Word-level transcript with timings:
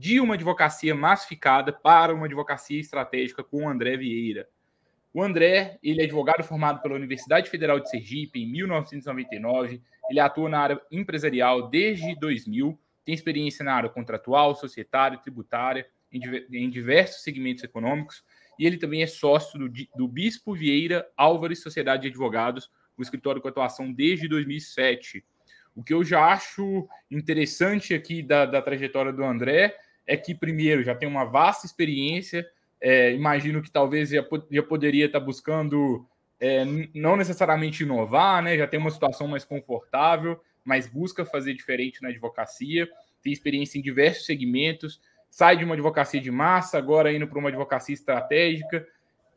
de 0.00 0.18
uma 0.18 0.32
advocacia 0.32 0.94
massificada 0.94 1.74
para 1.74 2.14
uma 2.14 2.24
advocacia 2.24 2.80
estratégica 2.80 3.44
com 3.44 3.64
o 3.64 3.68
André 3.68 3.98
Vieira. 3.98 4.48
O 5.12 5.22
André, 5.22 5.78
ele 5.82 6.00
é 6.00 6.04
advogado 6.04 6.42
formado 6.42 6.80
pela 6.80 6.94
Universidade 6.94 7.50
Federal 7.50 7.78
de 7.78 7.90
Sergipe 7.90 8.42
em 8.42 8.50
1999. 8.50 9.82
Ele 10.08 10.18
atua 10.18 10.48
na 10.48 10.58
área 10.58 10.80
empresarial 10.90 11.68
desde 11.68 12.18
2000, 12.18 12.80
tem 13.04 13.14
experiência 13.14 13.62
na 13.62 13.74
área 13.74 13.90
contratual, 13.90 14.54
societária, 14.54 15.18
tributária, 15.18 15.86
em 16.10 16.70
diversos 16.70 17.22
segmentos 17.22 17.62
econômicos. 17.62 18.24
E 18.58 18.64
ele 18.64 18.78
também 18.78 19.02
é 19.02 19.06
sócio 19.06 19.58
do, 19.58 19.68
do 19.68 20.08
Bispo 20.08 20.54
Vieira 20.54 21.06
Álvares 21.14 21.62
Sociedade 21.62 22.04
de 22.04 22.08
Advogados, 22.08 22.70
o 22.96 23.02
escritório 23.02 23.42
com 23.42 23.48
atuação 23.48 23.92
desde 23.92 24.26
2007. 24.28 25.22
O 25.76 25.84
que 25.84 25.92
eu 25.92 26.02
já 26.02 26.24
acho 26.24 26.88
interessante 27.10 27.92
aqui 27.92 28.22
da, 28.22 28.46
da 28.46 28.62
trajetória 28.62 29.12
do 29.12 29.22
André 29.22 29.76
é 30.10 30.16
que, 30.16 30.34
primeiro, 30.34 30.82
já 30.82 30.92
tem 30.92 31.08
uma 31.08 31.24
vasta 31.24 31.64
experiência. 31.64 32.44
É, 32.80 33.12
imagino 33.12 33.62
que 33.62 33.70
talvez 33.70 34.08
já, 34.08 34.26
já 34.50 34.62
poderia 34.62 35.06
estar 35.06 35.20
buscando 35.20 36.04
é, 36.40 36.64
não 36.92 37.16
necessariamente 37.16 37.84
inovar, 37.84 38.42
né? 38.42 38.58
Já 38.58 38.66
tem 38.66 38.80
uma 38.80 38.90
situação 38.90 39.28
mais 39.28 39.44
confortável, 39.44 40.40
mas 40.64 40.88
busca 40.88 41.24
fazer 41.24 41.54
diferente 41.54 42.02
na 42.02 42.08
advocacia. 42.08 42.88
Tem 43.22 43.32
experiência 43.32 43.78
em 43.78 43.82
diversos 43.82 44.26
segmentos. 44.26 45.00
Sai 45.30 45.56
de 45.56 45.64
uma 45.64 45.74
advocacia 45.74 46.20
de 46.20 46.30
massa, 46.32 46.76
agora 46.76 47.12
indo 47.12 47.28
para 47.28 47.38
uma 47.38 47.50
advocacia 47.50 47.94
estratégica. 47.94 48.84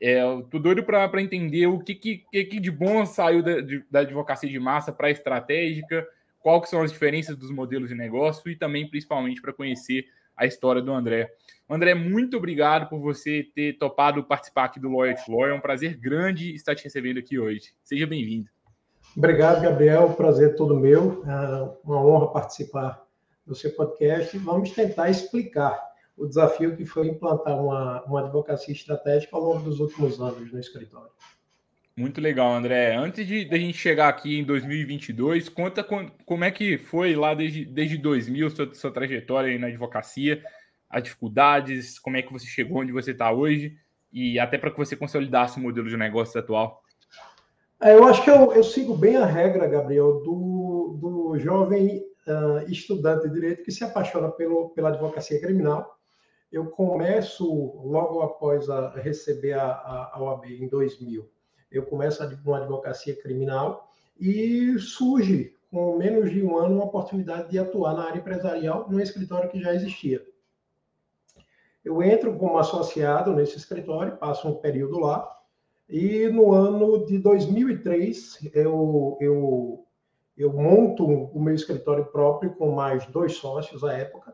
É, 0.01 0.23
tô 0.49 0.57
doido 0.57 0.83
para 0.83 1.21
entender 1.21 1.67
o 1.67 1.77
que, 1.81 1.93
que, 1.93 2.25
que 2.31 2.59
de 2.59 2.71
bom 2.71 3.05
saiu 3.05 3.43
da, 3.43 3.61
de, 3.61 3.85
da 3.91 3.99
advocacia 3.99 4.49
de 4.49 4.59
massa 4.59 4.91
para 4.91 5.11
estratégica, 5.11 6.03
quais 6.39 6.67
são 6.67 6.81
as 6.81 6.91
diferenças 6.91 7.37
dos 7.37 7.51
modelos 7.51 7.89
de 7.89 7.95
negócio 7.95 8.49
e 8.49 8.55
também, 8.55 8.89
principalmente, 8.89 9.39
para 9.39 9.53
conhecer 9.53 10.07
a 10.35 10.45
história 10.45 10.81
do 10.81 10.91
André. 10.93 11.31
André, 11.69 11.95
muito 11.95 12.37
obrigado 12.37 12.89
por 12.89 12.99
você 12.99 13.47
ter 13.55 13.77
topado 13.77 14.23
participar 14.23 14.65
aqui 14.65 14.79
do 14.79 14.89
Lawyer 14.89 15.15
to. 15.23 15.45
É 15.45 15.53
um 15.53 15.61
prazer 15.61 15.97
grande 15.97 16.53
estar 16.53 16.75
te 16.75 16.83
recebendo 16.83 17.19
aqui 17.19 17.39
hoje. 17.39 17.73
Seja 17.83 18.05
bem-vindo. 18.05 18.49
Obrigado, 19.15 19.61
Gabriel. 19.61 20.13
Prazer 20.13 20.55
todo 20.55 20.79
meu. 20.79 21.23
É 21.25 21.77
uma 21.83 22.03
honra 22.05 22.31
participar 22.31 23.03
do 23.45 23.55
seu 23.55 23.71
podcast. 23.71 24.37
Vamos 24.39 24.71
tentar 24.71 25.09
explicar 25.09 25.79
o 26.17 26.27
desafio 26.27 26.75
que 26.75 26.85
foi 26.85 27.07
implantar 27.07 27.59
uma, 27.59 28.03
uma 28.03 28.21
advocacia 28.21 28.73
estratégica 28.73 29.35
ao 29.35 29.43
longo 29.43 29.61
dos 29.61 29.79
últimos 29.79 30.19
anos 30.19 30.51
no 30.51 30.59
escritório. 30.59 31.11
Muito 31.95 32.19
legal, 32.19 32.51
André. 32.51 32.95
Antes 32.95 33.25
de, 33.27 33.45
de 33.45 33.55
a 33.55 33.57
gente 33.57 33.77
chegar 33.77 34.09
aqui 34.09 34.39
em 34.39 34.43
2022, 34.43 35.47
conta 35.47 35.83
com, 35.83 36.09
como 36.25 36.43
é 36.43 36.49
que 36.49 36.75
foi 36.75 37.15
lá 37.15 37.35
desde, 37.35 37.65
desde 37.65 37.99
2000, 37.99 38.49
sua, 38.49 38.73
sua 38.73 38.91
trajetória 38.91 39.57
na 39.59 39.67
advocacia, 39.67 40.43
as 40.89 41.03
dificuldades, 41.03 41.99
como 41.99 42.17
é 42.17 42.23
que 42.23 42.33
você 42.33 42.47
chegou 42.47 42.79
onde 42.79 42.91
você 42.91 43.11
está 43.11 43.31
hoje 43.31 43.77
e 44.11 44.39
até 44.39 44.57
para 44.57 44.71
que 44.71 44.77
você 44.77 44.95
consolidasse 44.95 45.59
o 45.59 45.61
modelo 45.61 45.87
de 45.87 45.95
negócio 45.95 46.39
atual. 46.39 46.81
É, 47.79 47.93
eu 47.93 48.05
acho 48.05 48.23
que 48.23 48.29
eu, 48.29 48.51
eu, 48.53 48.63
sigo 48.63 48.95
bem 48.95 49.17
a 49.17 49.25
regra, 49.25 49.67
Gabriel, 49.67 50.23
do, 50.23 50.97
do 50.99 51.39
jovem 51.39 52.03
uh, 52.27 52.71
estudante 52.71 53.27
de 53.27 53.33
direito 53.33 53.63
que 53.63 53.71
se 53.71 53.83
apaixona 53.83 54.31
pelo, 54.31 54.69
pela 54.69 54.89
advocacia 54.89 55.39
criminal. 55.39 55.95
Eu 56.51 56.67
começo 56.67 57.45
logo 57.83 58.21
após 58.21 58.67
a, 58.67 58.91
receber 58.95 59.53
a, 59.53 59.65
a, 59.65 60.11
a 60.13 60.23
OAB 60.23 60.45
em 60.45 60.67
2000 60.67 61.29
eu 61.73 61.83
começo 61.83 62.23
uma 62.45 62.59
advocacia 62.59 63.15
criminal 63.15 63.91
e 64.19 64.77
surge, 64.77 65.55
com 65.71 65.97
menos 65.97 66.31
de 66.31 66.43
um 66.43 66.55
ano, 66.55 66.75
uma 66.75 66.85
oportunidade 66.85 67.49
de 67.49 67.57
atuar 67.57 67.95
na 67.95 68.05
área 68.05 68.19
empresarial 68.19 68.85
num 68.89 68.99
escritório 68.99 69.49
que 69.49 69.59
já 69.59 69.73
existia. 69.73 70.23
Eu 71.83 72.01
entro 72.03 72.37
como 72.37 72.59
associado 72.59 73.33
nesse 73.33 73.57
escritório, 73.57 74.17
passo 74.17 74.47
um 74.47 74.55
período 74.55 74.99
lá, 74.99 75.27
e 75.89 76.29
no 76.29 76.53
ano 76.53 77.05
de 77.05 77.17
2003 77.17 78.51
eu, 78.53 79.17
eu, 79.19 79.85
eu 80.37 80.53
monto 80.53 81.05
o 81.05 81.41
meu 81.41 81.55
escritório 81.55 82.05
próprio 82.05 82.53
com 82.53 82.71
mais 82.71 83.05
dois 83.07 83.33
sócios 83.33 83.83
à 83.83 83.93
época, 83.93 84.33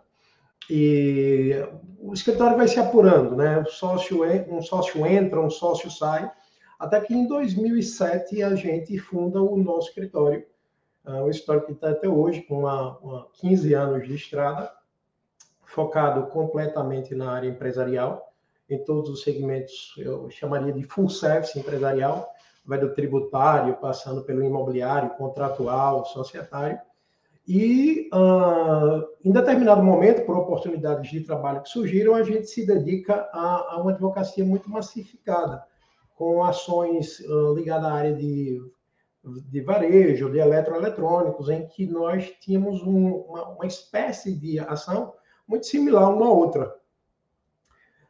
e 0.70 1.54
o 1.98 2.14
escritório 2.14 2.58
vai 2.58 2.68
se 2.68 2.80
apurando, 2.80 3.36
né? 3.36 3.64
sócio, 3.70 4.24
um 4.48 4.62
sócio 4.62 5.04
entra, 5.06 5.42
um 5.42 5.50
sócio 5.50 5.90
sai, 5.90 6.32
até 6.80 7.02
que 7.02 7.14
em 7.14 7.28
2007 7.28 8.42
a 8.42 8.56
gente 8.56 8.98
funda 8.98 9.42
o 9.42 9.58
nosso 9.58 9.90
escritório, 9.90 10.46
uh, 11.06 11.24
o 11.24 11.30
escritório 11.30 11.66
que 11.66 11.74
está 11.74 11.90
até 11.90 12.08
hoje, 12.08 12.42
com 12.44 12.60
uma, 12.60 12.98
uma 13.00 13.28
15 13.34 13.74
anos 13.74 14.08
de 14.08 14.16
estrada, 14.16 14.72
focado 15.66 16.28
completamente 16.28 17.14
na 17.14 17.32
área 17.32 17.50
empresarial, 17.50 18.34
em 18.70 18.78
todos 18.86 19.10
os 19.10 19.24
segmentos, 19.24 19.94
eu 19.98 20.30
chamaria 20.30 20.72
de 20.72 20.84
full 20.84 21.10
service 21.10 21.58
empresarial, 21.60 22.32
vai 22.64 22.80
do 22.80 22.94
tributário, 22.94 23.76
passando 23.78 24.24
pelo 24.24 24.44
imobiliário, 24.44 25.10
contratual, 25.12 26.06
societário. 26.06 26.80
E 27.48 28.10
uh, 28.14 29.06
em 29.26 29.32
determinado 29.32 29.84
momento, 29.84 30.24
por 30.24 30.38
oportunidades 30.38 31.10
de 31.10 31.22
trabalho 31.22 31.62
que 31.62 31.70
surgiram, 31.70 32.14
a 32.14 32.22
gente 32.24 32.46
se 32.48 32.66
dedica 32.66 33.28
a, 33.34 33.74
a 33.74 33.82
uma 33.82 33.92
advocacia 33.92 34.46
muito 34.46 34.70
massificada 34.70 35.68
com 36.20 36.44
ações 36.44 37.22
ligadas 37.56 37.86
à 37.86 37.94
área 37.94 38.14
de, 38.14 38.62
de 39.24 39.62
varejo, 39.62 40.30
de 40.30 40.38
eletroeletrônicos, 40.38 41.48
em 41.48 41.66
que 41.66 41.88
nós 41.88 42.30
tínhamos 42.42 42.84
um, 42.84 43.22
uma, 43.22 43.48
uma, 43.52 43.66
espécie 43.66 44.36
de 44.36 44.60
ação 44.60 45.14
muito 45.48 45.66
similar 45.66 46.14
uma 46.14 46.26
à 46.26 46.30
outra. 46.30 46.76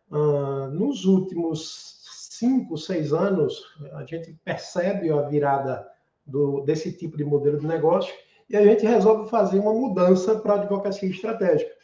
Uh, 0.09 0.71
nos 0.71 1.05
últimos 1.05 1.99
cinco, 2.31 2.79
seis 2.79 3.13
anos, 3.13 3.63
a 3.93 4.03
gente 4.03 4.33
percebe 4.43 5.11
a 5.11 5.21
virada 5.21 5.87
do, 6.25 6.61
desse 6.61 6.91
tipo 6.91 7.15
de 7.15 7.23
modelo 7.23 7.59
de 7.59 7.67
negócio 7.67 8.11
e 8.49 8.57
a 8.57 8.65
gente 8.65 8.87
resolve 8.87 9.29
fazer 9.29 9.59
uma 9.59 9.71
mudança 9.71 10.39
para 10.39 10.53
a 10.53 10.61
advocacia 10.61 11.07
estratégica, 11.07 11.75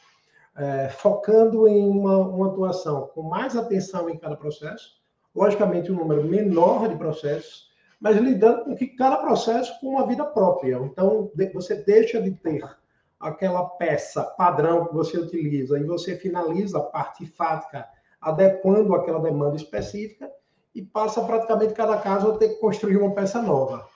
é, 0.57 0.89
focando 0.89 1.67
em 1.67 1.87
uma, 1.87 2.17
uma 2.17 2.47
atuação 2.47 3.11
com 3.13 3.21
mais 3.21 3.55
atenção 3.55 4.09
em 4.09 4.17
cada 4.17 4.35
processo, 4.35 5.04
logicamente, 5.35 5.91
um 5.91 5.95
número 5.95 6.23
menor 6.23 6.87
de 6.87 6.95
processos, 6.95 7.69
mas 7.99 8.17
lidando 8.17 8.65
com 8.65 8.75
que 8.75 8.87
cada 8.87 9.17
processo 9.17 9.77
com 9.79 9.89
uma 9.89 10.07
vida 10.07 10.23
própria. 10.23 10.77
Então, 10.77 11.31
você 11.53 11.75
deixa 11.75 12.21
de 12.21 12.31
ter 12.31 12.63
aquela 13.19 13.65
peça 13.65 14.23
padrão 14.23 14.85
que 14.85 14.93
você 14.93 15.17
utiliza 15.17 15.79
e 15.79 15.83
você 15.83 16.15
finaliza 16.15 16.77
a 16.77 16.83
parte 16.83 17.25
fática 17.25 17.87
adequando 18.21 18.95
aquela 18.95 19.19
demanda 19.19 19.55
específica 19.55 20.31
e 20.73 20.81
passa 20.81 21.23
praticamente 21.23 21.73
cada 21.73 21.97
caso 21.97 22.31
a 22.31 22.37
ter 22.37 22.49
que 22.49 22.59
construir 22.59 22.97
uma 22.97 23.13
peça 23.13 23.41
nova. 23.41 23.87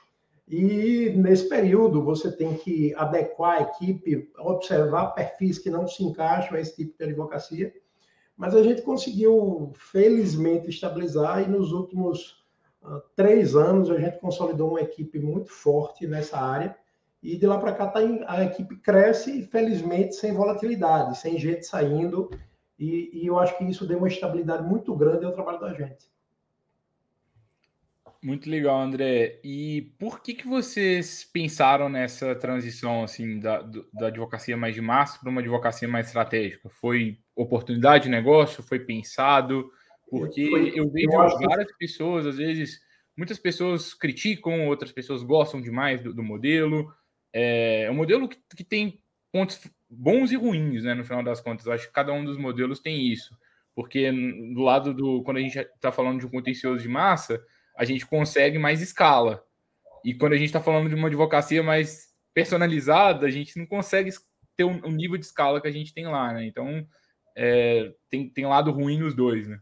E 0.47 1.13
nesse 1.15 1.47
período 1.47 2.03
você 2.03 2.31
tem 2.31 2.55
que 2.55 2.93
adequar 2.95 3.57
a 3.57 3.61
equipe, 3.61 4.31
observar 4.39 5.13
perfis 5.13 5.59
que 5.59 5.69
não 5.69 5.87
se 5.87 6.03
encaixam 6.03 6.57
a 6.57 6.61
esse 6.61 6.75
tipo 6.75 6.97
de 6.97 7.03
advocacia 7.03 7.73
mas 8.39 8.55
a 8.55 8.63
gente 8.63 8.81
conseguiu, 8.83 9.73
felizmente, 9.75 10.69
estabilizar 10.69 11.43
e 11.43 11.47
nos 11.49 11.73
últimos 11.73 12.41
uh, 12.81 13.01
três 13.13 13.53
anos 13.53 13.91
a 13.91 13.99
gente 13.99 14.17
consolidou 14.17 14.69
uma 14.69 14.81
equipe 14.81 15.19
muito 15.19 15.51
forte 15.51 16.07
nessa 16.07 16.39
área. 16.39 16.73
E 17.21 17.35
de 17.35 17.45
lá 17.45 17.57
para 17.57 17.73
cá 17.73 17.87
tá 17.87 18.01
em, 18.01 18.23
a 18.25 18.45
equipe 18.45 18.77
cresce, 18.77 19.43
felizmente, 19.43 20.15
sem 20.15 20.33
volatilidade, 20.33 21.17
sem 21.17 21.37
gente 21.37 21.65
saindo. 21.65 22.31
E, 22.79 23.09
e 23.11 23.27
eu 23.27 23.37
acho 23.37 23.57
que 23.57 23.65
isso 23.65 23.85
deu 23.85 23.97
uma 23.97 24.07
estabilidade 24.07 24.63
muito 24.65 24.95
grande 24.95 25.25
ao 25.25 25.33
trabalho 25.33 25.59
da 25.59 25.73
gente. 25.73 26.09
Muito 28.21 28.49
legal, 28.49 28.81
André. 28.81 29.39
E 29.43 29.93
por 29.97 30.21
que, 30.21 30.33
que 30.33 30.45
vocês 30.45 31.23
pensaram 31.23 31.87
nessa 31.87 32.35
transição 32.35 33.03
assim 33.03 33.39
da, 33.39 33.61
da 33.93 34.07
advocacia 34.07 34.57
mais 34.57 34.75
de 34.75 34.81
massa 34.81 35.17
para 35.19 35.29
uma 35.29 35.39
advocacia 35.39 35.87
mais 35.87 36.07
estratégica? 36.07 36.69
Foi 36.69 37.17
oportunidade 37.33 38.05
de 38.05 38.09
negócio? 38.09 38.61
Foi 38.61 38.79
pensado? 38.79 39.71
Porque 40.09 40.49
Foi, 40.49 40.71
eu 40.75 40.89
vejo 40.89 41.07
eu 41.11 41.39
várias 41.47 41.71
pessoas, 41.77 42.25
às 42.25 42.37
vezes, 42.37 42.81
muitas 43.15 43.39
pessoas 43.39 43.93
criticam, 43.93 44.67
outras 44.67 44.91
pessoas 44.91 45.23
gostam 45.23 45.61
demais 45.61 46.01
do, 46.01 46.13
do 46.13 46.23
modelo. 46.23 46.93
É, 47.31 47.83
é 47.83 47.91
um 47.91 47.95
modelo 47.95 48.27
que, 48.27 48.37
que 48.53 48.63
tem 48.65 49.01
pontos 49.31 49.61
bons 49.89 50.31
e 50.31 50.35
ruins, 50.35 50.83
né? 50.83 50.93
No 50.93 51.05
final 51.05 51.23
das 51.23 51.39
contas, 51.39 51.65
eu 51.65 51.71
acho 51.71 51.87
que 51.87 51.93
cada 51.93 52.11
um 52.11 52.25
dos 52.25 52.37
modelos 52.37 52.79
tem 52.79 53.07
isso 53.07 53.33
Porque 53.73 54.11
do 54.11 54.61
lado 54.61 54.93
do. 54.93 55.23
Quando 55.23 55.37
a 55.37 55.41
gente 55.41 55.57
está 55.57 55.89
falando 55.89 56.19
de 56.19 56.25
um 56.25 56.29
contencioso 56.29 56.81
de 56.81 56.89
massa, 56.89 57.41
a 57.79 57.85
gente 57.85 58.05
consegue 58.05 58.59
mais 58.59 58.81
escala. 58.81 59.41
E 60.03 60.13
quando 60.13 60.33
a 60.33 60.35
gente 60.35 60.47
está 60.47 60.59
falando 60.59 60.89
de 60.89 60.95
uma 60.95 61.07
advocacia 61.07 61.63
mais 61.63 62.09
personalizada, 62.33 63.25
a 63.25 63.29
gente 63.29 63.57
não 63.57 63.65
consegue 63.65 64.11
ter 64.57 64.65
o 64.65 64.69
um, 64.69 64.91
nível 64.91 65.17
de 65.17 65.25
escala 65.25 65.61
que 65.61 65.67
a 65.67 65.71
gente 65.71 65.93
tem 65.93 66.05
lá, 66.05 66.33
né? 66.33 66.45
Então, 66.45 66.85
é, 67.33 67.93
tem, 68.09 68.29
tem 68.29 68.45
lado 68.45 68.69
ruim 68.69 68.99
nos 68.99 69.15
dois, 69.15 69.47
né? 69.47 69.61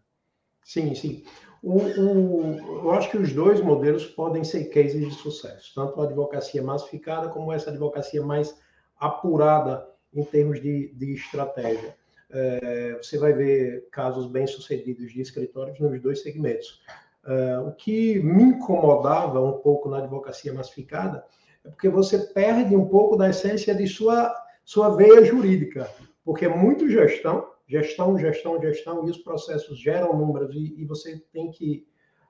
Sim, 0.64 0.96
sim. 0.96 1.24
O, 1.62 1.78
o, 1.78 2.86
eu 2.86 2.92
acho 2.92 3.12
que 3.12 3.18
os 3.18 3.32
dois 3.34 3.62
modelos 3.62 4.08
podem 4.08 4.44
ser 4.44 4.66
cases 4.66 5.00
de 5.00 5.14
sucesso, 5.14 5.74
tanto 5.76 6.02
a 6.02 6.06
advocacia 6.06 6.64
massificada 6.64 7.30
como 7.30 7.54
essa 7.54 7.70
advocacia 7.70 8.24
mais 8.24 8.58
apurada 9.00 9.88
em 10.12 10.24
termos 10.24 10.60
de, 10.60 10.92
de 10.96 11.14
estratégia. 11.14 11.96
É, 12.32 12.98
você 13.00 13.20
vai 13.20 13.34
ver 13.34 13.88
casos 13.92 14.26
bem-sucedidos 14.26 15.14
de 15.14 15.22
escritórios 15.22 15.80
nos 15.80 16.02
dois 16.02 16.24
segmentos. 16.24 16.82
É, 17.28 17.60
o 17.60 17.74
que 17.74 18.20
me 18.22 18.42
incomodava 18.42 19.44
um 19.44 19.60
pouco 19.60 19.90
na 19.90 19.98
advocacia 19.98 20.54
massificada 20.54 21.26
é 21.66 21.70
porque 21.70 21.90
você 21.90 22.20
perde 22.20 22.74
um 22.74 22.88
pouco 22.88 23.18
da 23.18 23.30
essência 23.30 23.76
de 23.76 23.86
sua, 23.86 24.34
sua 24.64 24.96
veia 24.96 25.26
jurídica, 25.26 25.90
porque 26.24 26.46
é 26.46 26.50
muito 26.50 26.88
gestão, 26.88 27.46
gestão, 27.68 28.18
gestão, 28.18 28.62
gestão, 28.62 29.06
e 29.06 29.12
os 29.12 29.18
processos 29.18 29.78
geram 29.78 30.18
números, 30.18 30.56
e, 30.56 30.82
e 30.82 30.86
você 30.86 31.22
tem 31.34 31.52
que 31.52 31.86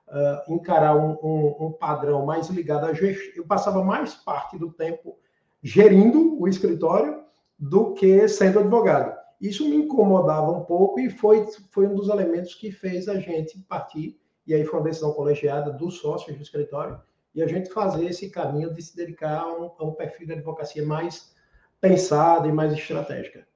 uh, 0.08 0.52
encarar 0.52 0.96
um, 0.96 1.16
um, 1.22 1.66
um, 1.66 1.72
padrão 1.72 2.26
mais 2.26 2.48
ligado 2.48 2.86
à 2.86 2.92
gestão. 2.92 3.34
Eu 3.36 3.46
passava 3.46 3.84
mais 3.84 4.14
parte 4.14 4.58
do 4.58 4.72
tempo 4.72 5.16
gerindo 5.62 6.40
o 6.40 6.48
escritório 6.48 7.22
do 7.56 7.94
que 7.94 8.26
sendo 8.26 8.58
advogado. 8.58 9.16
Isso 9.40 9.68
me 9.68 9.76
incomodava 9.76 10.50
um 10.50 10.64
pouco 10.64 10.98
e 10.98 11.08
foi, 11.08 11.46
foi 11.70 11.86
um 11.86 11.94
dos 11.94 12.08
elementos 12.08 12.56
que 12.56 12.72
fez 12.72 13.08
a 13.08 13.20
gente 13.20 13.58
partir, 13.68 14.18
e 14.48 14.54
aí 14.54 14.64
foi 14.64 14.80
uma 14.80 14.88
decisão 14.88 15.12
colegiada 15.12 15.70
dos 15.70 15.98
sócios 15.98 16.34
do 16.34 16.42
escritório, 16.42 16.98
e 17.34 17.42
a 17.42 17.46
gente 17.46 17.70
fazer 17.70 18.06
esse 18.06 18.30
caminho 18.30 18.72
de 18.72 18.82
se 18.82 18.96
dedicar 18.96 19.40
a 19.40 19.52
um, 19.52 19.70
a 19.78 19.84
um 19.84 19.92
perfil 19.92 20.26
de 20.26 20.32
advocacia 20.32 20.84
mais 20.84 21.34
pensado 21.78 22.48
e 22.48 22.52
mais 22.52 22.72
estratégica. 22.72 23.46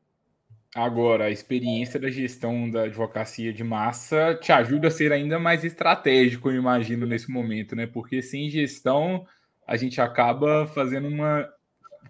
Agora, 0.74 1.24
a 1.24 1.30
experiência 1.30 1.98
da 1.98 2.10
gestão 2.10 2.70
da 2.70 2.84
advocacia 2.84 3.52
de 3.52 3.64
massa 3.64 4.38
te 4.40 4.52
ajuda 4.52 4.88
a 4.88 4.90
ser 4.90 5.12
ainda 5.12 5.38
mais 5.38 5.64
estratégico, 5.64 6.50
eu 6.50 6.56
imagino, 6.56 7.06
nesse 7.06 7.30
momento, 7.30 7.74
né? 7.74 7.86
Porque 7.86 8.22
sem 8.22 8.48
gestão 8.50 9.26
a 9.66 9.76
gente 9.76 10.00
acaba 10.00 10.66
fazendo 10.66 11.08
uma. 11.08 11.48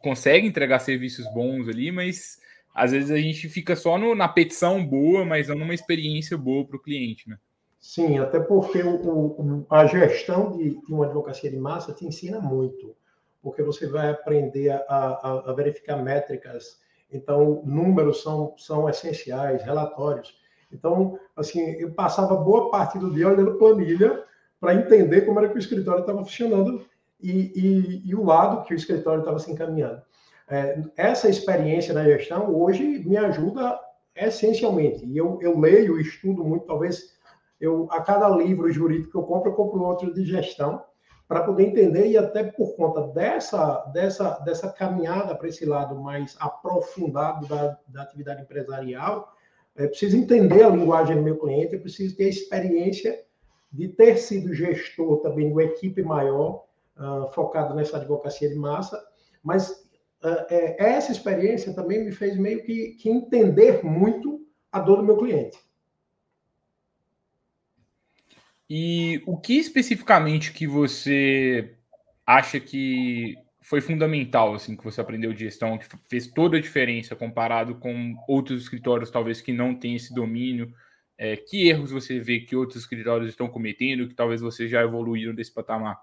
consegue 0.01 0.47
entregar 0.47 0.81
serviços 0.81 1.25
bons 1.33 1.69
ali, 1.69 1.91
mas 1.93 2.39
às 2.75 2.93
vezes 2.93 3.11
a 3.11 3.19
gente 3.19 3.49
fica 3.49 3.77
só 3.77 3.97
no, 3.97 4.15
na 4.15 4.29
petição 4.29 4.85
boa, 4.85 5.25
mas 5.25 5.49
não 5.49 5.59
numa 5.59 5.75
experiência 5.75 6.37
boa 6.37 6.67
para 6.67 6.77
o 6.77 6.83
cliente, 6.83 7.29
né? 7.29 7.37
Sim, 7.83 8.19
até 8.19 8.39
porque 8.39 8.81
o, 8.81 8.95
o, 8.95 9.67
a 9.69 9.85
gestão 9.87 10.53
de, 10.53 10.71
de, 10.71 10.95
uma 10.95 11.05
advocacia 11.05 11.51
de 11.51 11.59
massa 11.59 11.93
te 11.93 12.07
ensina 12.07 12.41
muito, 12.41 12.95
porque 13.43 13.61
você 13.61 13.89
vai 13.89 14.09
aprender 14.09 14.71
a, 14.71 14.79
a, 14.89 15.51
a 15.51 15.53
verificar 15.53 15.97
métricas 15.97 16.81
então, 17.13 17.61
números 17.67 18.23
são, 18.23 18.55
são 18.57 18.89
essenciais, 18.89 19.63
relatórios. 19.63 20.35
Então, 20.73 21.19
assim, 21.37 21.61
eu 21.73 21.93
passava 21.93 22.35
boa 22.37 22.71
parte 22.71 22.99
do 22.99 23.13
dia 23.13 23.29
olhando 23.29 23.59
planilha 23.59 24.25
para 24.59 24.75
entender 24.75 25.23
como 25.23 25.39
era 25.39 25.49
que 25.49 25.57
o 25.57 25.59
escritório 25.59 26.01
estava 26.01 26.25
funcionando 26.25 26.87
e, 27.21 27.53
e, 27.55 28.09
e, 28.09 28.15
o 28.15 28.25
lado 28.25 28.65
que 28.65 28.73
o 28.73 28.77
escritório 28.77 29.21
estava 29.21 29.39
se 29.39 29.53
encaminhando. 29.53 30.01
É, 30.49 30.81
essa 30.97 31.29
experiência 31.29 31.93
na 31.93 32.05
gestão 32.05 32.55
hoje 32.55 32.83
me 32.83 33.17
ajuda 33.17 33.79
essencialmente. 34.17 35.05
E 35.05 35.17
eu, 35.17 35.39
eu 35.43 35.59
leio, 35.59 36.01
estudo 36.01 36.43
muito, 36.45 36.65
talvez 36.65 37.13
eu 37.63 37.87
a 37.93 38.03
cada 38.03 38.29
livro 38.29 38.71
jurídico 38.73 39.13
que 39.13 39.17
eu 39.17 39.23
compro, 39.23 39.53
eu 39.53 39.55
compro 39.55 39.83
outro 39.83 40.13
de 40.13 40.25
gestão 40.25 40.83
para 41.29 41.45
poder 41.45 41.69
entender 41.69 42.09
e 42.09 42.19
até 42.19 42.43
por 42.43 42.75
conta 42.75 43.07
dessa, 43.15 43.85
dessa, 43.93 44.41
dessa 44.41 44.71
caminhada 44.71 45.35
para 45.37 45.49
esse 45.49 45.65
lado 45.65 45.95
mais 45.95 46.37
aprofundado 46.41 47.47
da, 47.47 47.79
da 47.87 48.03
atividade 48.03 48.43
empresarial, 48.43 49.33
é 49.77 49.87
preciso 49.87 50.17
entender 50.17 50.65
a 50.65 50.69
linguagem 50.69 51.17
do 51.17 51.23
meu 51.23 51.39
cliente, 51.39 51.75
eu 51.75 51.81
preciso 51.81 52.17
ter 52.17 52.25
a 52.25 52.29
experiência 52.29 53.25
de 53.73 53.89
ter 53.89 54.17
sido 54.17 54.53
gestor 54.53 55.21
também 55.21 55.47
de 55.47 55.53
uma 55.53 55.63
equipe 55.63 56.03
maior, 56.03 56.65
uh, 56.99 57.75
nessa 57.75 57.97
advocacia 57.97 58.49
de 58.49 58.57
massa, 58.57 59.01
mas 59.43 59.71
uh, 60.25 60.45
é, 60.51 60.77
essa 60.79 61.13
experiência 61.13 61.73
também 61.73 62.05
me 62.05 62.11
fez 62.11 62.37
meio 62.37 62.63
que, 62.65 62.97
que 63.01 63.09
entender 63.09 63.85
muito 63.85 64.41
a 64.71 64.81
dor 64.81 64.97
do 64.97 65.05
meu 65.05 65.17
cliente. 65.17 65.57
E 68.75 69.23
o 69.27 69.37
que 69.37 69.59
especificamente 69.59 70.51
que 70.51 70.67
você 70.67 71.75
acha 72.27 72.59
que 72.59 73.37
foi 73.61 73.83
fundamental, 73.83 74.55
assim, 74.55 74.75
que 74.75 74.83
você 74.83 74.99
aprendeu 74.99 75.31
de 75.35 75.41
gestão, 75.41 75.77
que 75.77 75.85
fez 76.09 76.27
toda 76.27 76.57
a 76.57 76.61
diferença 76.61 77.15
comparado 77.15 77.75
com 77.75 78.15
outros 78.27 78.63
escritórios, 78.63 79.11
talvez, 79.11 79.43
que 79.43 79.53
não 79.53 79.75
têm 79.75 79.97
esse 79.97 80.15
domínio? 80.15 80.73
É, 81.19 81.37
que 81.37 81.69
erros 81.69 81.91
você 81.91 82.19
vê 82.19 82.41
que 82.41 82.57
outros 82.57 82.81
escritórios 82.81 83.29
estão 83.29 83.47
cometendo, 83.47 84.09
que 84.09 84.15
talvez 84.15 84.41
vocês 84.41 84.71
já 84.71 84.81
evoluíram 84.81 85.35
desse 85.35 85.53
patamar? 85.53 86.01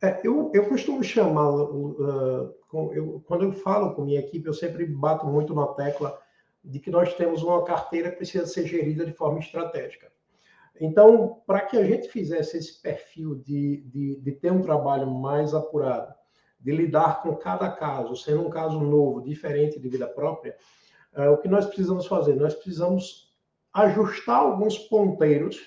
É, 0.00 0.20
eu, 0.22 0.52
eu 0.54 0.68
costumo 0.68 1.02
chamar, 1.02 1.50
uh, 1.52 2.54
eu, 2.92 3.24
quando 3.26 3.42
eu 3.42 3.52
falo 3.54 3.92
com 3.92 4.04
minha 4.04 4.20
equipe, 4.20 4.46
eu 4.46 4.54
sempre 4.54 4.86
bato 4.86 5.26
muito 5.26 5.52
na 5.52 5.66
tecla 5.66 6.16
de 6.64 6.78
que 6.78 6.92
nós 6.92 7.12
temos 7.14 7.42
uma 7.42 7.64
carteira 7.64 8.12
que 8.12 8.18
precisa 8.18 8.46
ser 8.46 8.68
gerida 8.68 9.04
de 9.04 9.12
forma 9.12 9.40
estratégica. 9.40 10.13
Então, 10.80 11.40
para 11.46 11.60
que 11.60 11.76
a 11.76 11.84
gente 11.84 12.08
fizesse 12.08 12.56
esse 12.56 12.82
perfil 12.82 13.36
de, 13.36 13.82
de, 13.82 14.20
de, 14.20 14.32
ter 14.32 14.50
um 14.50 14.60
trabalho 14.60 15.08
mais 15.08 15.54
apurado, 15.54 16.12
de 16.58 16.72
lidar 16.72 17.22
com 17.22 17.36
cada 17.36 17.70
caso, 17.70 18.16
sendo 18.16 18.46
um 18.46 18.50
caso 18.50 18.80
novo, 18.80 19.22
diferente 19.22 19.78
de 19.78 19.88
vida 19.88 20.06
própria, 20.06 20.56
é, 21.14 21.28
o 21.28 21.38
que 21.38 21.48
nós 21.48 21.66
precisamos 21.66 22.06
fazer? 22.06 22.34
Nós 22.34 22.54
precisamos 22.54 23.32
ajustar 23.72 24.38
alguns 24.38 24.78
ponteiros 24.78 25.60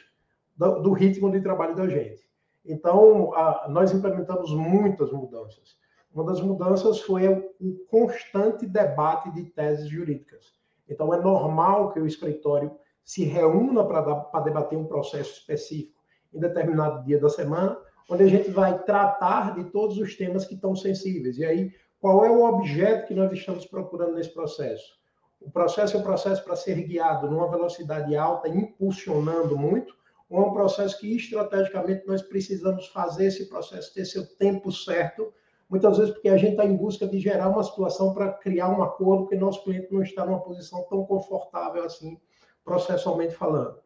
do, 0.58 0.82
do 0.82 0.92
ritmo 0.92 1.32
de 1.32 1.40
trabalho 1.40 1.76
da 1.76 1.88
gente. 1.88 2.28
Então, 2.66 3.34
a, 3.34 3.68
nós 3.70 3.94
implementamos 3.94 4.52
muitas 4.52 5.12
mudanças. 5.12 5.78
Uma 6.14 6.26
das 6.26 6.42
mudanças 6.42 7.00
foi 7.00 7.28
o, 7.30 7.50
o 7.62 7.78
constante 7.90 8.66
debate 8.66 9.32
de 9.32 9.46
teses 9.46 9.88
jurídicas. 9.88 10.54
Então, 10.90 11.14
é 11.14 11.22
normal 11.22 11.94
que 11.94 12.00
o 12.00 12.08
escritório 12.08 12.78
se 13.08 13.24
reúna 13.24 13.86
para 13.86 14.42
debater 14.42 14.78
um 14.78 14.86
processo 14.86 15.32
específico 15.32 15.98
em 16.34 16.42
determinado 16.42 17.06
dia 17.06 17.18
da 17.18 17.30
semana, 17.30 17.80
onde 18.10 18.24
a 18.24 18.28
gente 18.28 18.52
vai 18.52 18.84
tratar 18.84 19.56
de 19.56 19.64
todos 19.72 19.98
os 19.98 20.14
temas 20.18 20.44
que 20.44 20.56
estão 20.56 20.76
sensíveis. 20.76 21.38
E 21.38 21.46
aí, 21.46 21.72
qual 22.02 22.26
é 22.26 22.30
o 22.30 22.44
objeto 22.44 23.08
que 23.08 23.14
nós 23.14 23.32
estamos 23.32 23.66
procurando 23.66 24.16
nesse 24.16 24.34
processo? 24.34 24.98
O 25.40 25.50
processo 25.50 25.96
é 25.96 26.00
um 26.02 26.04
processo 26.04 26.44
para 26.44 26.58
ser 26.58 26.76
guiado 26.84 27.30
numa 27.30 27.50
velocidade 27.50 28.14
alta, 28.14 28.50
impulsionando 28.50 29.58
muito, 29.58 29.96
ou 30.30 30.44
é 30.44 30.46
um 30.46 30.54
processo 30.54 31.00
que 31.00 31.16
estrategicamente 31.16 32.06
nós 32.06 32.22
precisamos 32.22 32.88
fazer 32.88 33.28
esse 33.28 33.48
processo 33.48 33.94
ter 33.94 34.04
seu 34.04 34.28
tempo 34.36 34.70
certo, 34.70 35.32
muitas 35.70 35.98
vezes 35.98 36.14
porque 36.14 36.28
a 36.28 36.36
gente 36.36 36.52
está 36.52 36.66
em 36.66 36.76
busca 36.76 37.08
de 37.08 37.20
gerar 37.20 37.48
uma 37.48 37.64
situação 37.64 38.14
para 38.14 38.34
criar 38.34 38.68
um 38.68 38.84
acordo 38.84 39.28
que 39.28 39.38
nosso 39.38 39.64
cliente 39.64 39.94
não 39.94 40.02
está 40.02 40.26
numa 40.26 40.42
posição 40.42 40.84
tão 40.90 41.06
confortável 41.06 41.86
assim 41.86 42.20
processualmente 42.68 43.34
falando. 43.34 43.80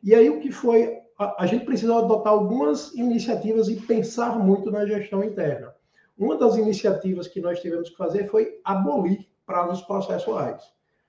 E 0.00 0.14
aí 0.14 0.30
o 0.30 0.38
que 0.38 0.52
foi, 0.52 1.00
a, 1.18 1.42
a 1.42 1.46
gente 1.46 1.64
precisou 1.64 1.98
adotar 1.98 2.32
algumas 2.32 2.94
iniciativas 2.94 3.68
e 3.68 3.74
pensar 3.74 4.38
muito 4.38 4.70
na 4.70 4.86
gestão 4.86 5.24
interna. 5.24 5.74
Uma 6.16 6.38
das 6.38 6.56
iniciativas 6.56 7.26
que 7.26 7.40
nós 7.40 7.60
tivemos 7.60 7.90
que 7.90 7.96
fazer 7.96 8.30
foi 8.30 8.60
abolir 8.62 9.26
prazos 9.44 9.82
processuais. 9.82 10.62